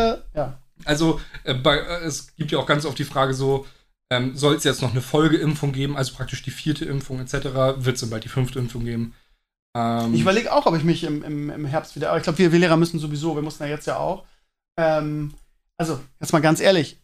[0.84, 3.66] Also, äh, bei, äh, es gibt ja auch ganz oft die Frage so,
[4.10, 7.32] ähm, soll es jetzt noch eine Folgeimpfung geben, also praktisch die vierte Impfung etc.,
[7.76, 9.14] wird es dann bald die fünfte Impfung geben?
[9.74, 12.10] Ähm, Ich überlege auch, ob ich mich im, im, im Herbst wieder.
[12.10, 14.24] Aber ich glaube, wir, wir Lehrer müssen sowieso, wir mussten ja jetzt ja auch.
[14.78, 15.34] Ähm,
[15.78, 17.00] also, jetzt mal ganz ehrlich,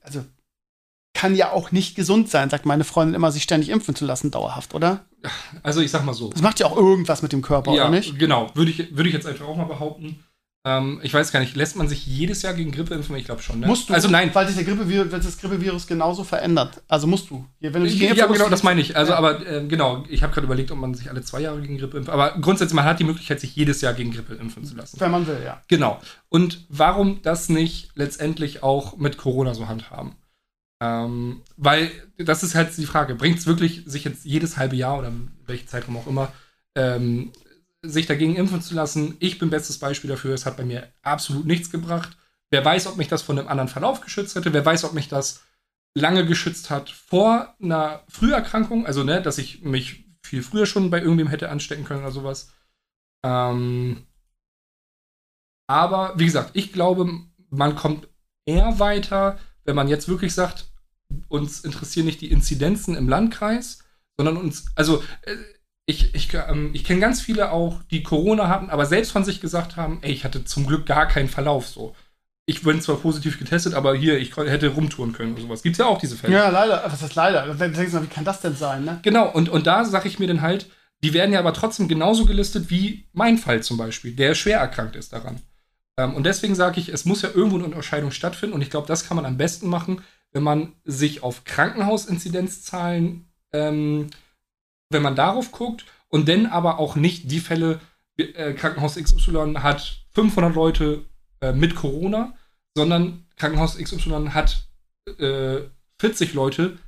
[0.00, 0.24] also
[1.14, 4.30] kann ja auch nicht gesund sein, sagt meine Freundin immer, sich ständig impfen zu lassen,
[4.30, 5.06] dauerhaft, oder?
[5.62, 6.30] also ich sag mal so.
[6.30, 8.18] Das macht ja auch irgendwas mit dem Körper, ja, oder nicht?
[8.18, 8.50] genau.
[8.54, 10.24] Würde ich, würde ich jetzt einfach auch mal behaupten.
[10.66, 13.14] Ähm, ich weiß gar nicht, lässt man sich jedes Jahr gegen Grippe impfen?
[13.16, 13.66] Ich glaube schon, ne?
[13.66, 14.30] Musst du, Also nein.
[14.32, 16.82] weil sich der Grippevirus, das Grippevirus genauso verändert.
[16.88, 17.44] Also musst du.
[17.60, 18.96] Wenn du dich Ja, hast, genau, das meine ich.
[18.96, 19.18] Also, Ja.
[19.18, 21.98] aber äh, genau, ich habe gerade überlegt, ob man sich alle zwei Jahre gegen Grippe
[21.98, 22.08] impft.
[22.08, 24.98] Aber grundsätzlich, man hat die Möglichkeit, sich jedes Jahr gegen Grippe impfen zu lassen.
[25.00, 25.60] Wenn man will, ja.
[25.68, 26.00] Genau.
[26.30, 30.14] Und warum das nicht letztendlich auch mit Corona so handhaben?
[30.82, 34.98] Ähm, weil das ist halt die Frage, bringt es wirklich, sich jetzt jedes halbe Jahr
[34.98, 35.12] oder
[35.46, 36.32] welchen Zeitraum auch immer,
[36.74, 37.32] ähm,
[37.84, 39.16] sich dagegen impfen zu lassen?
[39.20, 42.16] Ich bin bestes Beispiel dafür, es hat bei mir absolut nichts gebracht.
[42.50, 45.08] Wer weiß, ob mich das von einem anderen Verlauf geschützt hätte, wer weiß, ob mich
[45.08, 45.42] das
[45.94, 51.00] lange geschützt hat vor einer Früherkrankung, also ne, dass ich mich viel früher schon bei
[51.00, 52.52] irgendwem hätte anstecken können oder sowas.
[53.24, 54.06] Ähm,
[55.68, 57.08] aber wie gesagt, ich glaube,
[57.50, 58.08] man kommt
[58.46, 60.66] eher weiter, wenn man jetzt wirklich sagt,
[61.28, 63.84] uns interessieren nicht die Inzidenzen im Landkreis,
[64.16, 65.36] sondern uns, also äh,
[65.86, 69.40] ich, ich, ähm, ich kenne ganz viele auch, die Corona hatten, aber selbst von sich
[69.40, 71.94] gesagt haben, ey, ich hatte zum Glück gar keinen Verlauf so.
[72.46, 75.62] Ich bin zwar positiv getestet, aber hier, ich hätte rumtouren können oder sowas.
[75.62, 76.34] Gibt's ja auch diese Fälle.
[76.34, 76.82] Ja, leider.
[76.84, 77.46] Was heißt leider?
[77.46, 79.00] Dann denkst du mal, wie kann das denn sein, ne?
[79.02, 80.66] Genau, und, und da sage ich mir dann halt,
[81.02, 84.96] die werden ja aber trotzdem genauso gelistet wie mein Fall zum Beispiel, der schwer erkrankt
[84.96, 85.40] ist daran.
[85.96, 88.88] Ähm, und deswegen sage ich, es muss ja irgendwo eine Unterscheidung stattfinden und ich glaube,
[88.88, 94.08] das kann man am besten machen, wenn man sich auf Krankenhausinzidenzzahlen, ähm,
[94.90, 97.80] wenn man darauf guckt und dann aber auch nicht die Fälle,
[98.16, 101.04] äh, Krankenhaus XY hat 500 Leute
[101.40, 102.34] äh, mit Corona,
[102.76, 104.68] sondern Krankenhaus XY hat
[105.18, 105.62] äh,
[106.00, 106.78] 40 Leute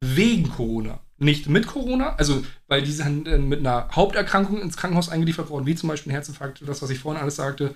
[0.00, 1.00] wegen Corona.
[1.18, 5.66] Nicht mit Corona, also weil die sind äh, mit einer Haupterkrankung ins Krankenhaus eingeliefert worden,
[5.66, 7.74] wie zum Beispiel ein Herzinfarkt, das, was ich vorhin alles sagte,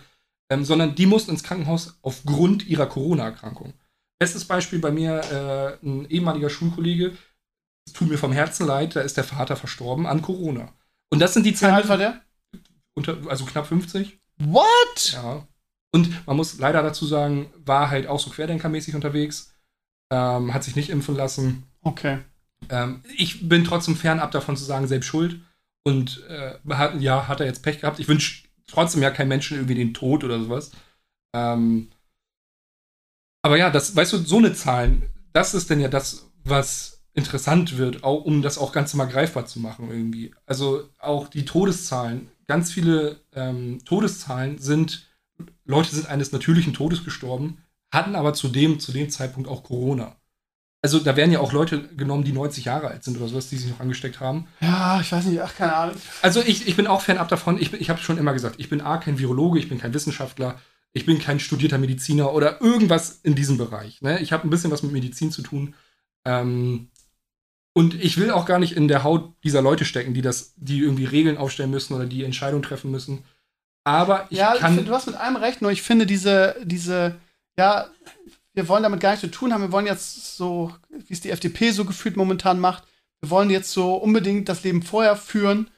[0.51, 3.73] ähm, sondern die mussten ins Krankenhaus aufgrund ihrer Corona-Erkrankung.
[4.19, 5.21] Bestes Beispiel bei mir,
[5.83, 7.13] äh, ein ehemaliger Schulkollege,
[7.87, 10.73] es tut mir vom Herzen leid, da ist der Vater verstorben an Corona.
[11.11, 12.21] Und das sind die Wie alt war Zahlen,
[12.53, 12.61] der?
[12.95, 14.19] unter, also knapp 50.
[14.39, 15.13] What?
[15.13, 15.47] Ja.
[15.93, 19.55] Und man muss leider dazu sagen, war halt auch so querdenkermäßig unterwegs,
[20.13, 21.65] ähm, hat sich nicht impfen lassen.
[21.83, 22.19] Okay.
[22.69, 25.41] Ähm, ich bin trotzdem fernab davon zu sagen, selbst schuld.
[25.83, 27.99] Und äh, hat, ja, hat er jetzt Pech gehabt.
[27.99, 30.71] Ich wünsche trotzdem ja keinem Menschen irgendwie den Tod oder sowas.
[31.35, 31.91] Ähm,
[33.43, 35.03] aber ja, das, weißt du, so eine Zahlen,
[35.33, 39.47] das ist denn ja das, was interessant wird, auch, um das auch ganz mal greifbar
[39.47, 40.33] zu machen irgendwie.
[40.47, 45.09] Also auch die Todeszahlen, ganz viele ähm, Todeszahlen sind,
[45.65, 47.59] Leute sind eines natürlichen Todes gestorben,
[47.91, 50.17] hatten aber zu dem, zu dem Zeitpunkt auch Corona.
[50.83, 53.57] Also da werden ja auch Leute genommen, die 90 Jahre alt sind oder sowas, die
[53.57, 54.47] sich noch angesteckt haben.
[54.61, 55.97] Ja, ich weiß nicht, ach, keine Ahnung.
[56.23, 57.61] Also ich, ich bin auch Fan ab davon.
[57.61, 60.59] Ich, ich habe schon immer gesagt, ich bin A, kein Virologe, ich bin kein Wissenschaftler,
[60.93, 64.01] ich bin kein studierter Mediziner oder irgendwas in diesem Bereich.
[64.01, 64.21] Ne?
[64.21, 65.75] Ich habe ein bisschen was mit Medizin zu tun.
[66.25, 66.90] Ähm,
[67.81, 70.81] und ich will auch gar nicht in der Haut dieser Leute stecken, die das, die
[70.81, 73.25] irgendwie Regeln aufstellen müssen oder die Entscheidungen treffen müssen.
[73.85, 74.75] Aber ich ja, kann.
[74.75, 77.17] Find, du hast mit allem recht, nur ich finde diese, diese,
[77.59, 77.87] ja,
[78.53, 79.63] wir wollen damit gar nichts zu tun haben.
[79.63, 82.85] Wir wollen jetzt so, wie es die FDP so gefühlt momentan macht,
[83.23, 85.71] wir wollen jetzt so unbedingt das Leben vorher führen.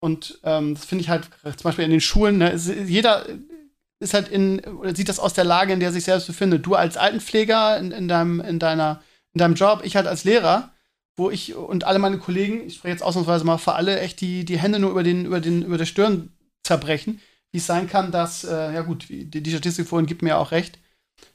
[0.00, 3.26] Und ähm, das finde ich halt zum Beispiel in den Schulen, ne, ist, jeder
[4.00, 6.64] ist halt in, oder sieht das aus der Lage, in der er sich selbst befindet.
[6.64, 9.02] Du als Altenpfleger in, in, deinem, in, deiner,
[9.34, 10.72] in deinem Job, ich halt als Lehrer
[11.16, 14.44] wo ich und alle meine Kollegen, ich spreche jetzt ausnahmsweise mal für alle, echt die,
[14.44, 16.30] die Hände nur über, den, über, den, über der Stirn
[16.62, 17.20] zerbrechen,
[17.52, 20.38] wie es sein kann, dass, äh, ja gut, die, die Statistik vorhin gibt mir ja
[20.38, 20.78] auch recht,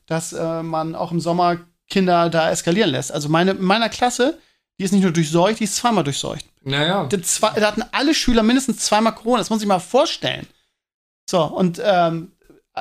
[0.06, 1.58] dass äh, man auch im Sommer
[1.90, 3.12] Kinder da eskalieren lässt.
[3.12, 4.38] Also meine, in meiner Klasse,
[4.80, 6.46] die ist nicht nur durchseucht, die ist zweimal durchseucht.
[6.64, 7.10] Naja.
[7.24, 10.48] Zwei, da hatten alle Schüler mindestens zweimal Corona, das muss ich mal vorstellen.
[11.30, 12.32] So, und ähm,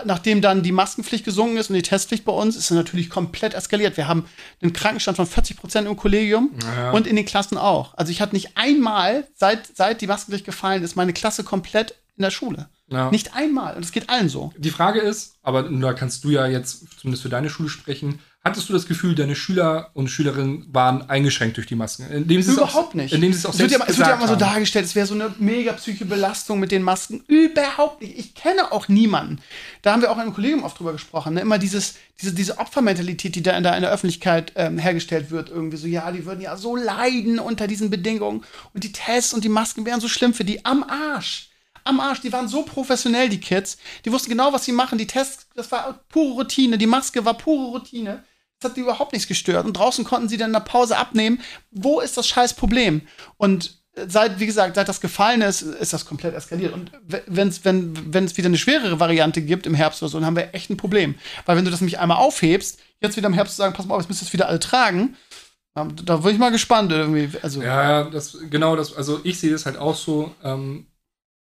[0.05, 3.55] nachdem dann die Maskenpflicht gesungen ist und die Testpflicht bei uns, ist es natürlich komplett
[3.55, 3.97] eskaliert.
[3.97, 4.25] Wir haben
[4.63, 6.91] einen Krankenstand von 40 Prozent im Kollegium Naja.
[6.93, 7.95] und in den Klassen auch.
[7.95, 12.23] Also ich hatte nicht einmal, seit, seit die Maskenpflicht gefallen ist, meine Klasse komplett in
[12.23, 12.69] der Schule.
[12.89, 13.11] Ja.
[13.11, 13.77] Nicht einmal.
[13.77, 14.53] Und es geht allen so.
[14.57, 18.69] Die Frage ist, aber da kannst du ja jetzt zumindest für deine Schule sprechen, hattest
[18.69, 22.11] du das Gefühl, deine Schüler und Schülerinnen waren eingeschränkt durch die Masken?
[22.11, 23.13] Indem sie Überhaupt auch, nicht.
[23.13, 25.07] Indem sie es auch Es wird, ja, es wird ja immer so dargestellt, es wäre
[25.07, 27.23] so eine mega psychische Belastung mit den Masken.
[27.27, 28.19] Überhaupt nicht.
[28.19, 29.41] Ich kenne auch niemanden.
[29.83, 31.35] Da haben wir auch im Kollegium oft drüber gesprochen.
[31.35, 31.43] Ne?
[31.43, 35.51] Immer dieses, diese, diese Opfermentalität, die da in der, in der Öffentlichkeit ähm, hergestellt wird.
[35.51, 38.43] Irgendwie so, ja, die würden ja so leiden unter diesen Bedingungen.
[38.73, 40.65] Und die Tests und die Masken wären so schlimm für die.
[40.65, 41.51] Am Arsch.
[41.85, 42.23] Am Arsch.
[42.23, 43.77] Die waren so professionell, die Kids.
[44.07, 44.97] Die wussten genau, was sie machen.
[44.97, 46.79] Die Tests, das war pure Routine.
[46.79, 48.25] Die Maske war pure Routine.
[48.63, 49.67] Hat die überhaupt nichts gestört.
[49.67, 51.41] Und draußen konnten sie dann in der Pause abnehmen.
[51.71, 53.03] Wo ist das scheiß Problem?
[53.37, 56.73] Und seit, wie gesagt, seit das gefallen ist, ist das komplett eskaliert.
[56.73, 56.93] Und
[57.27, 60.37] wenn's, wenn wenn es wieder eine schwerere Variante gibt im Herbst oder so, dann haben
[60.37, 61.15] wir echt ein Problem.
[61.47, 63.95] Weil wenn du das nämlich einmal aufhebst, jetzt wieder im Herbst zu sagen, pass mal
[63.95, 65.17] auf, jetzt müsst ihr es wieder alle tragen,
[65.77, 67.31] ähm, da bin ich mal gespannt irgendwie.
[67.43, 70.87] Also, Ja, ja, das, genau das, also ich sehe das halt auch so, ähm,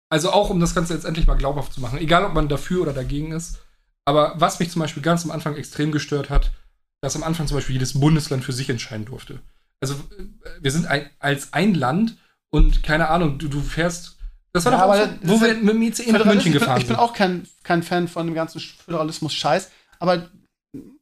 [0.08, 2.82] also auch um das Ganze jetzt endlich mal glaubhaft zu machen, egal ob man dafür
[2.82, 3.58] oder dagegen ist,
[4.04, 6.52] aber was mich zum Beispiel ganz am Anfang extrem gestört hat,
[7.02, 9.40] dass am Anfang zum Beispiel jedes Bundesland für sich entscheiden durfte.
[9.80, 10.24] Also äh,
[10.60, 12.16] wir sind ein, als ein Land
[12.50, 14.16] und keine Ahnung, du, du fährst,
[14.52, 16.44] das war Ja, doch auch aber so, wo wir mit dem ICE nach München ich
[16.44, 17.02] bin, gefahren ich bin sind.
[17.02, 20.28] auch kein, kein Fan von dem ganzen Föderalismus-Scheiß, aber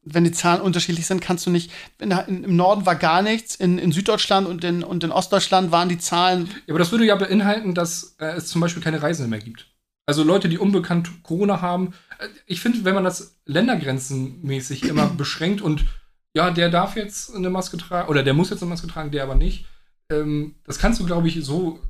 [0.02, 1.70] wenn die Zahlen unterschiedlich sind, kannst du nicht.
[2.00, 5.70] In, in, Im Norden war gar nichts, in, in Süddeutschland und in, und in Ostdeutschland
[5.70, 6.46] waren die Zahlen.
[6.66, 9.66] Ja, aber das würde ja beinhalten, dass äh, es zum Beispiel keine Reisenden mehr gibt.
[10.06, 11.94] Also Leute, die unbekannt Corona haben.
[12.18, 15.84] Äh, ich finde, wenn man das ländergrenzenmäßig immer beschränkt und
[16.34, 19.24] ja, der darf jetzt eine Maske tragen oder der muss jetzt eine Maske tragen, der
[19.24, 19.66] aber nicht.
[20.10, 21.80] Ähm, das kannst du, glaube ich, so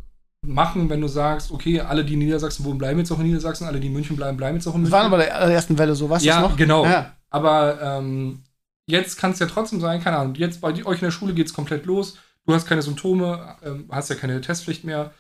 [0.42, 3.66] machen, wenn du sagst, okay, alle, die in Niedersachsen wohnen, bleiben jetzt auch in Niedersachsen,
[3.66, 4.92] alle, die in München bleiben, bleiben jetzt auch in Das München.
[4.92, 6.56] war aber der allerersten Welle so, du ja, das noch?
[6.56, 6.84] genau.
[6.84, 7.14] Ja.
[7.28, 8.42] Aber ähm,
[8.86, 11.46] jetzt kann es ja trotzdem sein, keine Ahnung, jetzt bei euch in der Schule geht
[11.46, 15.12] es komplett los, du hast keine Symptome, ähm, hast ja keine Testpflicht mehr.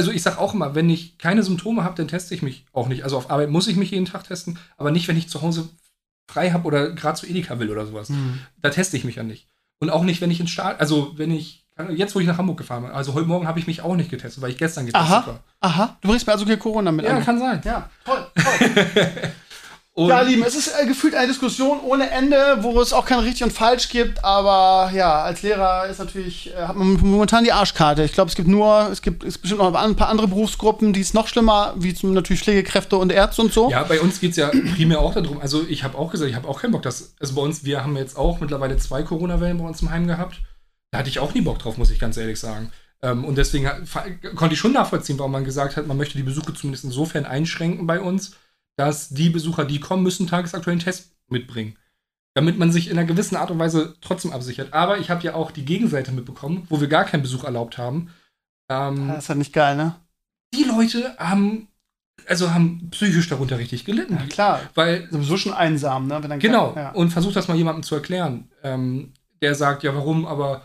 [0.00, 2.88] Also ich sag auch immer, wenn ich keine Symptome habe, dann teste ich mich auch
[2.88, 3.04] nicht.
[3.04, 5.68] Also auf Arbeit muss ich mich jeden Tag testen, aber nicht, wenn ich zu Hause
[6.26, 8.08] frei habe oder gerade zu Edeka will oder sowas.
[8.08, 8.38] Hm.
[8.62, 9.46] Da teste ich mich ja nicht.
[9.78, 12.56] Und auch nicht, wenn ich ins Start, also wenn ich, jetzt wo ich nach Hamburg
[12.56, 15.10] gefahren bin, also heute Morgen habe ich mich auch nicht getestet, weil ich gestern getestet
[15.10, 15.26] Aha.
[15.26, 15.44] war.
[15.60, 17.22] Aha, du bringst mir also kein Corona mit Ja, an.
[17.22, 17.60] kann sein.
[17.62, 18.72] Ja, toll, toll.
[20.00, 23.18] Und ja, Lieben, es ist äh, gefühlt eine Diskussion ohne Ende, wo es auch kein
[23.18, 27.52] richtig und falsch gibt, aber ja, als Lehrer ist natürlich, äh, hat man momentan die
[27.52, 28.02] Arschkarte.
[28.04, 31.02] Ich glaube, es gibt nur, es gibt es bestimmt noch ein paar andere Berufsgruppen, die
[31.02, 33.70] es noch schlimmer, wie zum natürlich Pflegekräfte und Ärzte und so.
[33.70, 35.38] Ja, bei uns geht es ja primär auch darum.
[35.38, 37.12] Also, ich habe auch gesagt, ich habe auch keinen Bock, dass.
[37.20, 40.40] Also, bei uns, wir haben jetzt auch mittlerweile zwei Corona-Wellen bei uns im Heim gehabt.
[40.92, 42.72] Da hatte ich auch nie Bock drauf, muss ich ganz ehrlich sagen.
[43.02, 43.68] Ähm, und deswegen
[44.34, 47.86] konnte ich schon nachvollziehen, warum man gesagt hat, man möchte die Besuche zumindest insofern einschränken
[47.86, 48.32] bei uns,
[48.80, 51.76] dass die Besucher, die kommen, müssen tagesaktuellen Test mitbringen.
[52.34, 54.72] Damit man sich in einer gewissen Art und Weise trotzdem absichert.
[54.72, 58.10] Aber ich habe ja auch die Gegenseite mitbekommen, wo wir gar keinen Besuch erlaubt haben.
[58.68, 59.96] Ähm, Das ist halt nicht geil, ne?
[60.54, 61.68] die Leute haben,
[62.26, 64.16] also haben psychisch darunter richtig gelitten.
[64.16, 64.60] Ja, klar.
[64.74, 66.20] Weil Sowieso schon einsam, ne?
[66.38, 66.74] Genau.
[66.76, 66.90] Ja.
[66.90, 68.48] Und versucht das mal jemandem zu erklären.
[68.62, 69.12] Ähm,
[69.42, 70.62] der sagt, ja, warum, aber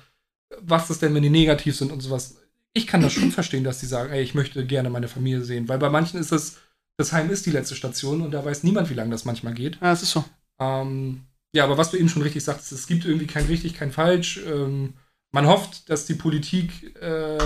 [0.62, 2.38] was ist denn, wenn die negativ sind und sowas.
[2.74, 5.68] Ich kann das schon verstehen, dass die sagen, ey, ich möchte gerne meine Familie sehen.
[5.68, 6.58] Weil bei manchen ist es,
[6.98, 9.78] das Heim ist die letzte Station und da weiß niemand, wie lange das manchmal geht.
[9.82, 10.24] ja, es ist so.
[10.60, 11.22] Ähm,
[11.54, 14.42] ja, aber was du eben schon richtig sagst, es gibt irgendwie kein richtig, kein falsch.
[14.46, 14.94] Ähm,
[15.32, 17.38] man hofft, dass die Politik äh,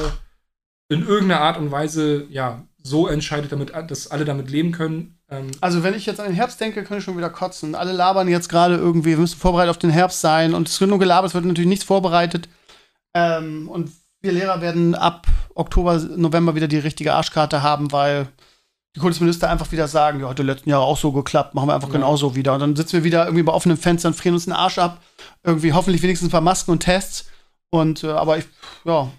[0.90, 5.20] in irgendeiner Art und Weise ja so entscheidet, damit dass alle damit leben können.
[5.30, 7.76] Ähm, Also, wenn ich jetzt an den Herbst denke, kann ich schon wieder kotzen.
[7.76, 10.54] Alle labern jetzt gerade irgendwie, wir müssen vorbereitet auf den Herbst sein.
[10.54, 12.48] Und es wird nur gelabert, es wird natürlich nichts vorbereitet.
[13.14, 13.92] Ähm, und
[14.22, 18.28] wir Lehrer werden ab Oktober, November wieder die richtige Arschkarte haben, weil
[18.96, 21.76] die Kultusminister einfach wieder sagen, ja, hat die letzten Jahre auch so geklappt, machen wir
[21.76, 21.94] einfach Ja.
[21.94, 22.54] genauso wieder.
[22.56, 25.02] Und dann sitzen wir wieder irgendwie bei offenen Fenstern, frieren uns den Arsch ab.
[25.44, 27.30] Irgendwie hoffentlich wenigstens ein paar Masken und Tests.
[27.72, 28.46] Und, äh, aber ich,
[28.86, 29.12] ja,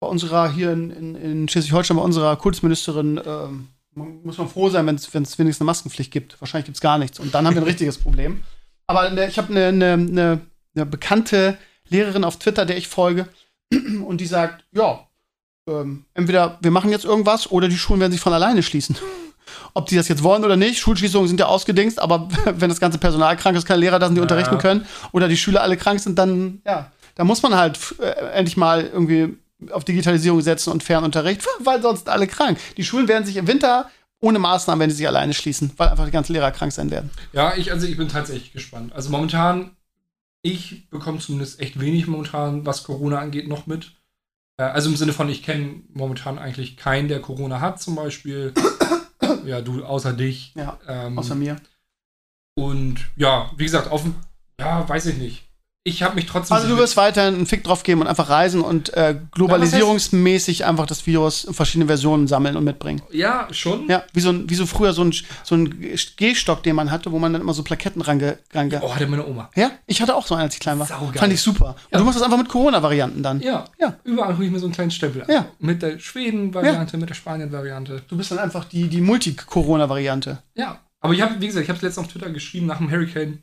[0.00, 4.86] bei unserer hier in, in, in Schleswig-Holstein, bei unserer Kultusministerin, ähm, muss man froh sein,
[4.86, 6.40] wenn es wenigstens eine Maskenpflicht gibt.
[6.40, 7.18] Wahrscheinlich gibt es gar nichts.
[7.18, 8.44] Und dann haben wir ein richtiges Problem.
[8.86, 10.40] Aber ne, ich habe eine ne, ne,
[10.74, 11.58] ne bekannte
[11.88, 13.28] Lehrerin auf Twitter, der ich folge,
[14.06, 15.00] und die sagt, ja,
[15.68, 18.96] ähm, entweder wir machen jetzt irgendwas oder die Schulen werden sich von alleine schließen.
[19.74, 22.98] Ob die das jetzt wollen oder nicht, Schulschließungen sind ja ausgedingst, aber wenn das ganze
[22.98, 24.22] Personal krank ist, keine Lehrer da sind, die Ja.
[24.22, 28.10] unterrichten können, oder die Schüler alle krank sind, dann, ja, da muss man halt äh,
[28.32, 29.36] endlich mal irgendwie
[29.70, 32.58] auf Digitalisierung setzen und Fernunterricht, weil sonst alle krank.
[32.76, 33.90] Die Schulen werden sich im Winter
[34.20, 37.10] ohne Maßnahmen, wenn sie sich alleine schließen, weil einfach die ganzen Lehrer krank sein werden.
[37.32, 38.92] Ja, ich, also ich bin tatsächlich gespannt.
[38.92, 39.76] Also momentan,
[40.42, 43.92] ich bekomme zumindest echt wenig momentan, was Corona angeht, noch mit.
[44.58, 48.52] Äh, also im Sinne von, ich kenne momentan eigentlich keinen, der Corona hat, zum Beispiel.
[49.46, 50.52] ja, du, außer dich.
[50.54, 51.56] Ja, Ähm, außer mir.
[52.54, 54.16] Und ja, wie gesagt, auf dem,
[54.60, 55.47] ja, weiß ich nicht.
[55.88, 56.54] Ich habe mich trotzdem.
[56.56, 60.86] Also du wirst weiterhin einen Fick drauf geben und einfach reisen und äh, globalisierungsmäßig einfach
[60.86, 63.00] das Virus in verschiedene Versionen sammeln und mitbringen.
[63.10, 63.88] Ja, schon.
[63.88, 65.14] Ja, wie so, ein, wie so früher so ein,
[65.44, 68.38] so ein Gehstock, den man hatte, wo man dann immer so Plaketten range.
[68.52, 69.50] range Oh, hatte meine Oma.
[69.56, 70.86] ja, ich hatte auch so einen, als ich klein war.
[70.86, 71.18] Saugeil.
[71.18, 71.68] Fand ich super.
[71.70, 71.98] Und Ja.
[71.98, 73.40] du machst das einfach mit Corona-Varianten dann.
[73.40, 73.96] Ja, Ja.
[74.04, 75.28] Überall hole ich mir so einen kleinen Stempel an.
[75.30, 75.46] Ja.
[75.58, 78.02] Mit der Schweden-Variante, mit der Spanien-Variante.
[78.08, 80.42] Du bist dann einfach die, die Multi-Corona-Variante.
[80.54, 80.80] Ja.
[81.00, 83.40] Aber ich habe, wie gesagt, ich habe es letztens auf Twitter geschrieben nach dem Hurricane.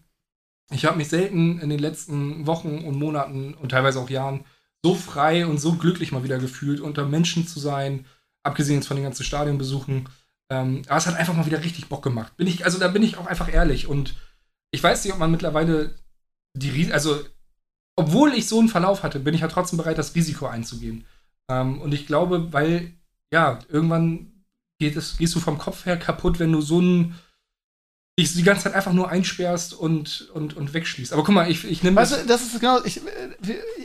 [0.72, 4.45] Ich habe mich selten in den letzten Wochen und Monaten und teilweise auch Jahren
[4.84, 8.05] so frei und so glücklich mal wieder gefühlt, unter Menschen zu sein,
[8.43, 10.09] abgesehen jetzt von den ganzen Stadionbesuchen.
[10.51, 12.38] Ähm, aber es hat einfach mal wieder richtig Bock gemacht.
[12.38, 13.88] Bin ich, also da bin ich auch einfach ehrlich.
[13.88, 14.16] Und
[14.72, 15.95] ich weiß nicht, ob man mittlerweile
[16.55, 17.20] die Ris also
[17.95, 21.05] obwohl ich so einen Verlauf hatte, bin ich ja trotzdem bereit, das Risiko einzugehen.
[21.49, 22.93] Ähm, und ich glaube, weil,
[23.32, 24.43] ja, irgendwann
[24.80, 27.16] geht es, gehst du vom Kopf her kaputt, wenn du so ein
[28.18, 31.11] dich die ganze Zeit einfach nur einsperrst und, und, und wegschließt.
[31.11, 33.01] Aber guck mal, ich, ich nehme Weißt du, das ist genau, ich, äh,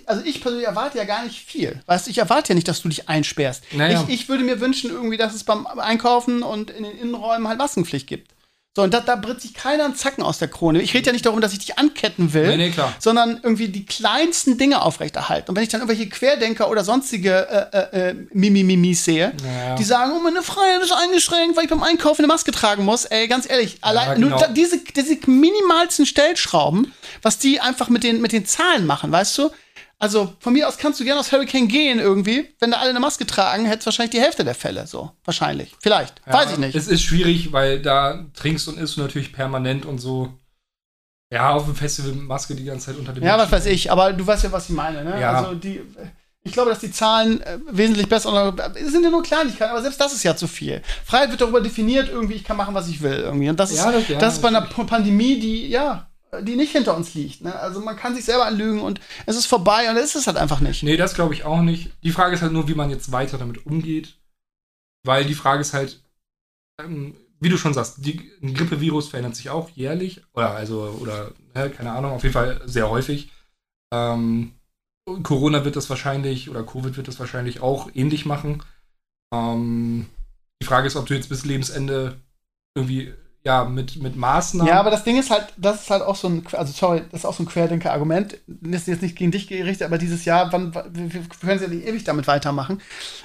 [0.07, 1.83] also ich persönlich erwarte ja gar nicht viel.
[1.87, 3.65] Weißt du, ich erwarte ja nicht, dass du dich einsperrst.
[3.73, 4.05] Naja.
[4.07, 7.59] Ich, ich würde mir wünschen, irgendwie, dass es beim Einkaufen und in den Innenräumen halt
[7.59, 8.31] Maskenpflicht gibt.
[8.77, 10.81] So, und da, da bricht sich keiner einen Zacken aus der Krone.
[10.81, 13.85] Ich rede ja nicht darum, dass ich dich anketten will, Nee, nee, sondern irgendwie die
[13.85, 15.51] kleinsten Dinge aufrechterhalten.
[15.51, 19.75] Und wenn ich dann irgendwelche Querdenker oder sonstige äh, äh, äh, Mimimimis sehe, Ja.
[19.75, 23.07] die sagen, oh, meine Freiheit ist eingeschränkt, weil ich beim Einkaufen eine Maske tragen muss.
[23.07, 24.39] Ey, ganz ehrlich, allein genau.
[24.39, 26.93] nur diese, diese minimalsten Stellschrauben,
[27.23, 29.51] was die einfach mit den, mit den Zahlen machen, weißt du?
[30.03, 32.49] Also von mir aus kannst du gerne aus Hurricane gehen irgendwie.
[32.59, 34.87] Wenn da alle eine Maske tragen, hättest du wahrscheinlich die Hälfte der Fälle.
[34.87, 35.75] So, wahrscheinlich.
[35.81, 36.21] Vielleicht.
[36.27, 36.75] Ja, Weiß ich nicht.
[36.75, 40.33] Es ist schwierig, weil da trinkst und isst du natürlich permanent und so.
[41.33, 44.13] Ja, auf dem Festival Maske die ganze Zeit unter dem Ja, was weiß ich, aber
[44.13, 45.21] du weißt ja, was ich meine, ne?
[45.21, 45.35] Ja.
[45.35, 45.81] Also die.
[46.43, 50.01] Ich glaube, dass die Zahlen äh, wesentlich besser es sind ja nur Kleinigkeiten, aber selbst
[50.01, 50.81] das ist ja zu viel.
[51.05, 53.51] Freiheit wird darüber definiert, irgendwie, ich kann machen, was ich will, irgendwie.
[53.51, 56.10] Und das ist, Ja, das- ja, das ist bei einer Pandemie, die, ja,
[56.43, 57.43] die nicht hinter uns liegt.
[57.43, 57.55] Ne?
[57.55, 60.61] Also man kann sich selber anlügen und es ist vorbei und es ist halt einfach
[60.61, 60.83] nicht.
[60.83, 61.91] Nee, das glaube ich auch nicht.
[62.03, 64.17] Die Frage ist halt nur, wie man jetzt weiter damit umgeht.
[65.05, 66.03] Weil die Frage ist halt,
[66.81, 70.23] ähm, wie du schon sagst, die, ein Grippevirus verändert sich auch jährlich.
[70.35, 73.31] Oder also, oder, ne, keine Ahnung, auf jeden Fall sehr häufig.
[73.93, 74.53] Ähm,
[75.23, 78.63] Corona wird das wahrscheinlich, oder Covid wird das wahrscheinlich auch ähnlich machen.
[79.33, 80.07] Ähm,
[80.63, 82.21] die Frage ist, ob du jetzt bis Lebensende
[82.75, 84.71] irgendwie, ja, mit, mit Maßnahmen.
[84.71, 87.21] Ja, aber das Ding ist halt, das ist halt auch so ein, also sorry, das
[87.21, 88.37] ist auch so ein Querdenker-Argument.
[88.47, 91.87] Das ist jetzt nicht gegen dich gerichtet, aber dieses Jahr, wann, wir können ja nicht
[91.87, 92.83] ewig damit weitermachen.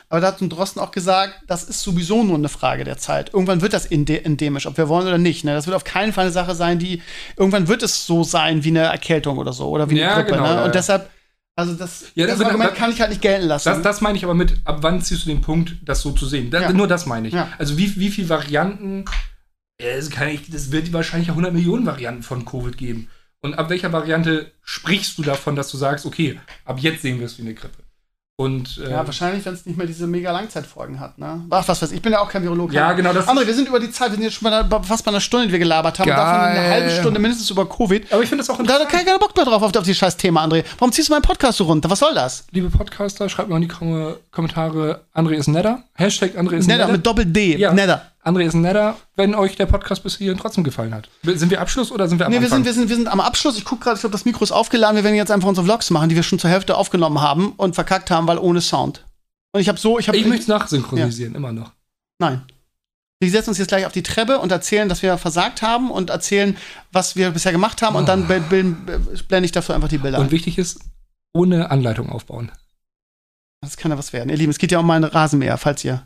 [0.08, 3.34] Aber da hat ein Drosten auch gesagt, das ist sowieso nur eine Frage der Zeit.
[3.34, 5.44] Irgendwann wird das ende- endemisch, ob wir wollen oder nicht.
[5.44, 5.54] Ne?
[5.54, 7.02] Das wird auf keinen Fall eine Sache sein, die,
[7.36, 10.32] irgendwann wird es so sein wie eine Erkältung oder so, oder wie eine Ja, Grippe.
[10.32, 10.50] genau, ne?
[10.50, 10.66] ja, ja.
[10.66, 11.10] Und deshalb,
[11.58, 13.68] also das, Ja, das das- Argument das- kann ich halt nicht gelten lassen.
[13.68, 16.26] Das, das meine ich aber mit, ab wann ziehst du den Punkt, das so zu
[16.26, 16.52] sehen?
[16.52, 16.72] Da, Ja.
[16.72, 17.34] Nur das meine ich.
[17.34, 17.50] Ja.
[17.58, 19.04] Also wie, wie viele Varianten,
[19.78, 23.10] es kann ich, das wird wahrscheinlich auch 100 Millionen Varianten von Covid geben.
[23.42, 27.26] Und ab welcher Variante sprichst du davon, dass du sagst, okay, ab jetzt sehen wir
[27.28, 27.78] es wie eine Grippe?
[28.38, 31.18] Und äh, ja, wahrscheinlich, wenn es nicht mehr diese mega Langzeitfolgen hat.
[31.18, 31.46] Ne?
[31.50, 32.76] Ach, was weiß ich, ich bin ja auch kein Virologe.
[32.76, 34.84] Ja, genau, das- André, wir sind über die Zeit, wir sind jetzt schon bei einer,
[34.84, 36.10] fast bei einer Stunde, die wir gelabert haben.
[36.10, 36.70] Und davon eine Geil.
[36.70, 38.12] halbe Stunde mindestens über Covid.
[38.12, 39.08] aber ich finde das auch Und da hat interessant.
[39.08, 40.66] keiner Bock mehr drauf auf, auf dieses scheiß Thema, André.
[40.78, 41.90] Warum ziehst du meinen Podcast so runter?
[41.90, 42.46] Was soll das?
[42.52, 45.84] Liebe Podcaster, schreibt mir in die Kom Kommentare, André ist netter.
[45.94, 46.92] Hashtag André ist Netter, netter.
[46.92, 47.56] mit Doppel-D.
[47.58, 47.72] Ja.
[47.74, 48.02] Netter.
[48.26, 51.10] André ist netter, wenn euch der Podcast bis hierhin trotzdem gefallen hat.
[51.24, 52.58] Sind wir Abschluss oder sind wir am Nee, wir Anfang?
[52.60, 53.56] sind, wir, sind, wir sind am Abschluss.
[53.58, 54.96] Ich gucke gerade, ich glaube, das Mikro ist aufgeladen.
[54.96, 57.76] Wir werden jetzt einfach unsere Vlogs machen, die wir schon zur Hälfte aufgenommen haben und
[57.76, 59.06] verkackt haben, weil ohne Sound.
[59.52, 60.18] Und ich habe so, ich habe.
[60.18, 61.72] ich möchte es nachsynchronisieren, immer noch.
[62.20, 62.42] Nein.
[63.20, 66.10] Wir setzen uns jetzt gleich auf die Treppe und erzählen, dass wir versagt haben und
[66.10, 66.58] erzählen,
[66.92, 70.32] was wir bisher gemacht haben und dann blende ich dafür einfach die Bilder Und ein.
[70.32, 70.80] wichtig ist,
[71.34, 72.52] ohne Anleitung aufbauen.
[73.62, 74.30] Das kann ja was werden.
[74.30, 76.06] Ihr Lieben, es geht ja um meinen Rasenmäher, falls ihr.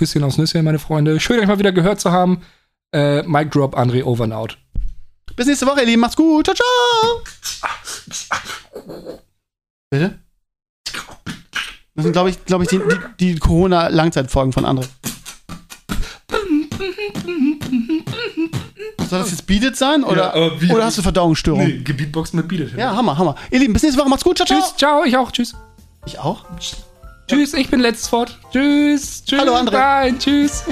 [0.00, 1.20] Küsschen aufs Nüsschen, meine Freunde.
[1.20, 2.40] Schön, euch mal wieder gehört zu haben.
[2.94, 4.56] Äh, Mic Drop, André, over and out.
[5.36, 6.00] Bis nächste Woche, ihr Lieben.
[6.00, 6.46] Macht's gut.
[6.46, 7.20] Ciao, ciao.
[9.90, 10.18] Bitte?
[11.94, 14.86] Das sind, glaube ich, glaube ich, die, die, die Corona-Langzeitfolgen von André.
[19.10, 20.02] Soll das jetzt Beat It sein?
[20.02, 21.62] Oder, Ja, aber wie- oder hast du Verdauungsstörung?
[21.62, 22.72] Nee, Gebietboxen mit Beat It.
[22.78, 23.34] Ja, Hammer, Hammer.
[23.50, 24.08] Ihr Lieben, bis nächste Woche.
[24.08, 24.38] Macht's gut.
[24.38, 24.60] Ciao, ciao.
[24.60, 25.54] Tschüss, ciao, ich auch, tschüss.
[26.06, 26.44] Ich auch?
[27.30, 28.36] Tschüss, ich bin letztes Wort.
[28.50, 29.40] Tschüss, tschüss.
[29.40, 29.70] Hallo, André.
[29.70, 30.64] Nein, tschüss.